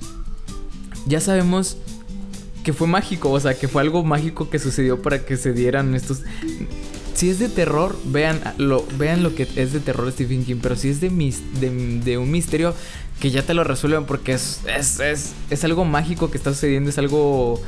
[1.06, 1.78] Ya sabemos
[2.64, 5.96] que fue mágico, o sea, que fue algo mágico que sucedió para que se dieran
[5.96, 6.22] estos...
[7.14, 10.76] Si es de terror, vean lo, vean lo que es de terror Stephen King, pero
[10.76, 11.70] si es de, mis, de,
[12.00, 12.74] de un misterio,
[13.20, 16.90] que ya te lo resuelvan porque es, es, es, es algo mágico que está sucediendo,
[16.90, 17.62] es algo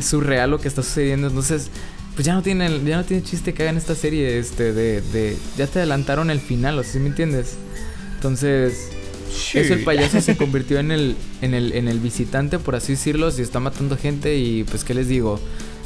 [0.00, 1.68] surreal lo que está sucediendo, entonces
[2.14, 5.36] pues ya no tiene, ya no tiene chiste que hagan esta serie, este, de, de,
[5.56, 7.56] ya te adelantaron el final, o ¿sí me entiendes?
[8.14, 8.90] Entonces,
[9.54, 13.30] eso el payaso se convirtió en el, en el, en el visitante, por así decirlo,
[13.30, 15.40] si está matando gente y pues qué les digo,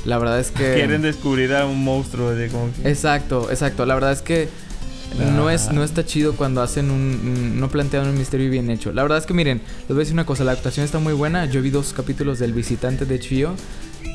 [0.05, 2.89] la verdad es que Quieren descubrir a un monstruo de como que...
[2.89, 4.49] exacto, exacto, la verdad es que
[5.35, 8.93] no es no está chido cuando hacen un, no plantean un misterio bien hecho.
[8.93, 11.13] La verdad es que miren, les voy a decir una cosa, la actuación está muy
[11.13, 11.47] buena.
[11.47, 13.55] Yo vi dos capítulos del visitante de HBO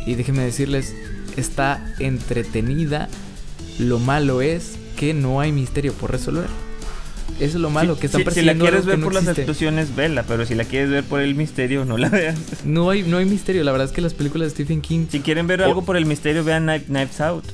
[0.06, 0.94] y déjenme decirles,
[1.38, 3.10] está entretenida.
[3.80, 6.48] Lo malo es que no hay misterio por resolver.
[7.40, 9.14] Eso es lo malo, Si- que están si, si la persiguiendo quieres ver no por
[9.16, 12.38] las actuaciones, vela, pero si la quieres ver por el misterio, no la veas.
[12.66, 13.64] No hay, no hay misterio.
[13.64, 15.08] La verdad es que las películas de Stephen King.
[15.10, 17.46] Si quieren ver algo por el misterio, vean Knives Out.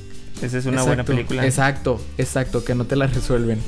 [0.42, 1.44] Esa es una buena película.
[1.44, 3.58] Exacto, exacto, que no te la resuelven.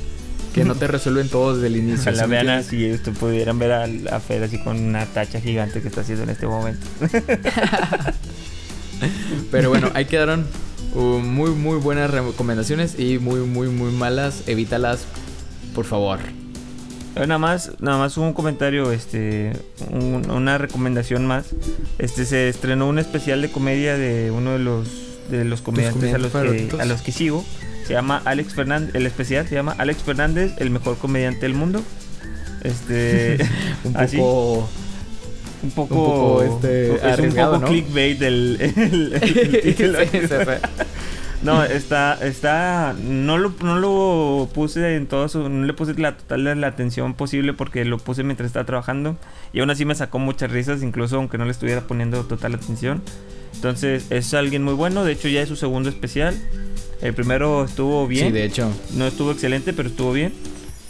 [0.53, 2.01] Que no te resuelven todo desde el inicio.
[2.11, 3.83] Ojalá ¿sí me vean así, esto pudieran ver a,
[4.15, 6.85] a Fer así con una tacha gigante que está haciendo en este momento.
[9.51, 10.45] Pero bueno, ahí quedaron
[10.93, 14.43] uh, muy, muy buenas recomendaciones y muy, muy, muy malas.
[14.47, 15.05] Evítalas,
[15.73, 16.19] por favor.
[17.15, 19.51] Eh, Nada más, nada más un comentario, este,
[19.89, 21.47] un- una recomendación más.
[21.99, 24.87] Este se estrenó un especial de comedia de uno de los
[25.29, 27.45] de los comediantes a los, que, a los que sigo.
[27.87, 31.81] Se llama Alex Fernández, el especial se llama Alex Fernández, el mejor comediante del mundo.
[32.63, 33.37] Este,
[33.83, 34.69] Un poco.
[35.63, 37.81] un poco, Un poco, este, es arriesgado, un poco ¿no?
[37.81, 39.99] clickbait el, el- el título.
[40.01, 40.17] Sí.
[41.43, 46.15] No, está, está, no lo, no lo puse en todo su, no le puse la
[46.15, 49.17] total de la atención posible porque lo puse mientras estaba trabajando
[49.51, 53.01] y aún así me sacó muchas risas, incluso aunque no le estuviera poniendo total atención.
[53.55, 56.35] Entonces es alguien muy bueno, de hecho ya es su segundo especial.
[57.01, 58.27] El primero estuvo bien.
[58.27, 58.71] Sí, de hecho.
[58.95, 60.33] No estuvo excelente, pero estuvo bien.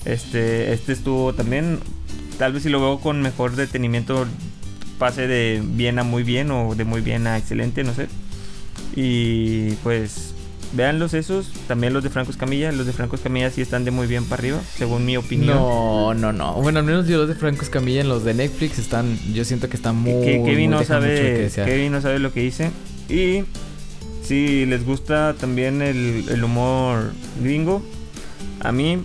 [0.04, 1.80] Este, este estuvo también.
[2.38, 4.28] Tal vez si lo veo con mejor detenimiento,
[5.00, 8.08] pase de bien a muy bien o de muy bien a excelente, no sé.
[8.96, 10.36] Y pues,
[10.74, 11.48] véanlos esos.
[11.68, 12.72] También los de Franco Escamilla.
[12.72, 15.56] Los de Franco Escamilla sí están de muy bien para arriba, según mi opinión.
[15.58, 16.54] No, no, no.
[16.56, 19.18] Bueno, al menos yo los de Franco Escamilla en los de Netflix están.
[19.34, 20.26] Yo siento que están muy.
[20.26, 21.50] que Kevin muy- no sabe.
[21.54, 22.72] Kevin no sabe lo que dice
[23.10, 23.44] y
[24.24, 27.12] si les gusta también el, el humor
[27.42, 27.82] gringo
[28.62, 29.02] a mí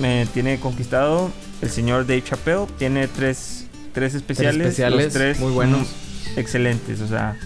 [0.00, 1.30] me tiene conquistado
[1.60, 5.88] el señor Dave Chappelle tiene tres tres especiales, especiales tres muy buenos.
[6.36, 7.36] excelentes o sea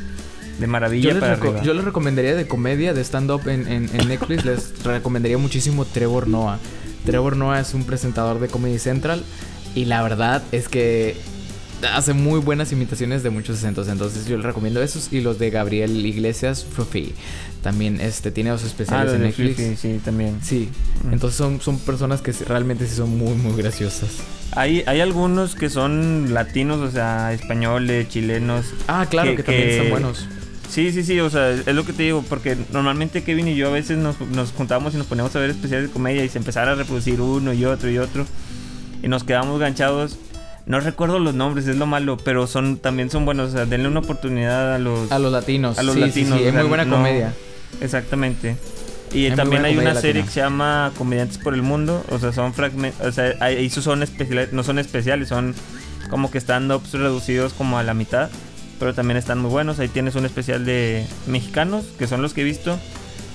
[0.60, 3.90] de maravilla Yo les, para arriba yo les recomendaría de comedia, de stand-up en, en-
[3.92, 6.58] en Netflix, les recomendaría muchísimo Trevor Noah.
[7.04, 9.22] Trevor Noah es un presentador de Comedy Central
[9.74, 11.16] y la verdad es que
[11.94, 13.88] hace muy buenas imitaciones de muchos acentos.
[13.88, 17.14] Entonces yo les recomiendo esos y los de Gabriel Iglesias Frufi.
[17.62, 19.80] También este, tiene dos ah, especiales los en Netflix.
[19.80, 20.68] Sí también Sí,
[21.04, 21.14] Mm.
[21.14, 24.10] entonces son, son personas que realmente sí son muy, muy graciosas.
[24.52, 29.68] hay, hay algunos que son latinos o sea españoles chilenos Ah, claro, Que- que, también
[29.68, 30.26] que- son buenos.
[30.70, 33.68] Sí, sí, sí, o sea, es lo que te digo, porque normalmente Kevin y yo
[33.68, 36.38] a veces nos, nos juntábamos y nos poníamos a ver especiales de comedia y se
[36.38, 38.24] empezara a reproducir uno y otro y otro
[39.02, 40.16] y nos quedamos ganchados.
[40.66, 43.88] No recuerdo los nombres, es lo malo, pero son también son buenos, o sea, denle
[43.88, 45.10] una oportunidad a los...
[45.10, 45.78] A los latinos.
[45.78, 47.32] A los sí, sí, latinos, sí, o es muy buena no- comedia.
[47.80, 48.56] Exactamente.
[49.12, 50.26] Y también hay una serie latina.
[50.26, 54.04] que se llama Comediantes por el Mundo, o sea, son fragmentos, o sea, esos son
[54.04, 55.54] especiales, no son especiales, son
[56.10, 58.30] como que stand-ups reducidos como a la mitad,
[58.80, 59.78] pero también están muy buenos.
[59.78, 62.80] Ahí tienes un especial de mexicanos, que son los que he visto,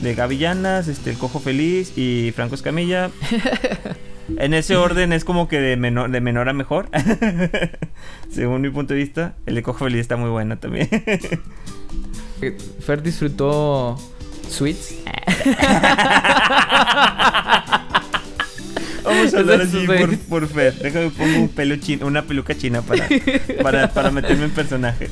[0.01, 3.11] de Gavillanas, este, El Cojo Feliz y Franco Escamilla.
[4.37, 6.89] En ese orden es como que de menor, de menor a mejor,
[8.31, 9.35] según mi punto de vista.
[9.45, 10.89] El de Cojo Feliz está muy bueno también.
[12.79, 13.97] Fer disfrutó
[14.49, 14.95] Sweets.
[19.38, 20.73] Hablar así por, por Fer.
[20.75, 23.07] Déjame pongo un pelo chino, una peluca china para,
[23.61, 25.09] para, para meterme en personaje.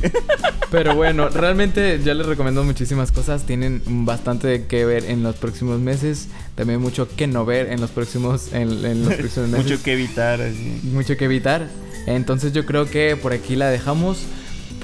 [0.71, 3.45] Pero bueno, realmente ya les recomiendo muchísimas cosas.
[3.45, 6.28] Tienen bastante que ver en los próximos meses.
[6.55, 9.65] También mucho que no ver en los próximos, en, en los próximos meses.
[9.71, 10.41] Mucho que evitar.
[10.41, 10.80] Así.
[10.84, 11.67] mucho que evitar.
[12.07, 14.19] Entonces yo creo que por aquí la dejamos.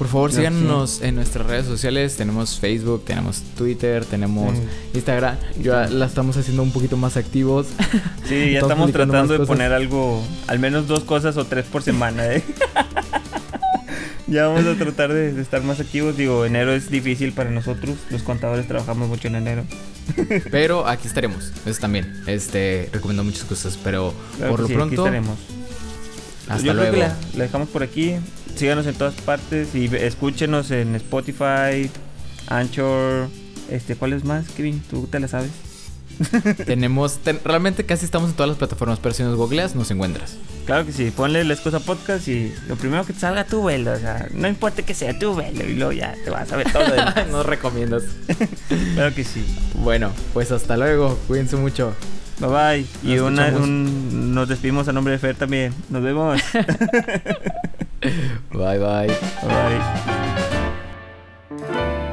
[0.00, 2.16] Por favor, síganos en nuestras redes sociales.
[2.16, 4.62] Tenemos Facebook, tenemos Twitter, tenemos Sí.
[4.94, 5.36] Instagram.
[5.62, 7.66] Ya la estamos haciendo un poquito más activos.
[8.26, 12.32] Sí, ya Estamos tratando de poner algo, al menos dos cosas o tres por semana,
[12.32, 12.42] ¿eh?
[14.26, 16.16] ya vamos a tratar de, de estar más activos.
[16.16, 17.94] Digo, enero es difícil para nosotros.
[18.08, 19.64] Los contadores trabajamos mucho en enero.
[20.50, 21.52] Pero aquí estaremos.
[21.66, 22.22] Eso también.
[22.26, 23.78] Este, recomiendo muchas cosas.
[23.84, 25.36] Pero Claro por lo sí, aquí pronto, estaremos.
[26.50, 26.92] Hasta Yo luego.
[26.92, 28.16] creo que la, la dejamos por aquí.
[28.56, 31.90] Síganos en todas partes y escúchenos en Spotify,
[32.48, 33.28] Anchor.
[33.70, 34.82] Este, ¿cuál es más, Kevin?
[34.90, 35.50] ¿Tú te la sabes?
[36.66, 40.36] Tenemos, ten- realmente casi estamos en todas las plataformas, pero si nos googleas, nos encuentras.
[40.66, 43.92] Claro que sí, ponle la excusa podcast y lo primero que te salga tu velo,
[43.92, 46.70] o sea, no importa que sea tu velo y luego ya te vas a ver
[46.72, 46.84] todo
[47.30, 48.02] nos recomiendas.
[48.94, 49.44] claro que sí.
[49.76, 51.18] Bueno, pues hasta luego.
[51.26, 51.94] Cuídense mucho.
[52.40, 52.86] Bye bye.
[53.02, 55.74] Y una, un, nos despedimos a nombre de Fer también.
[55.90, 56.40] Nos vemos.
[58.52, 59.06] bye bye.
[59.06, 59.16] Bye.
[61.50, 62.09] bye.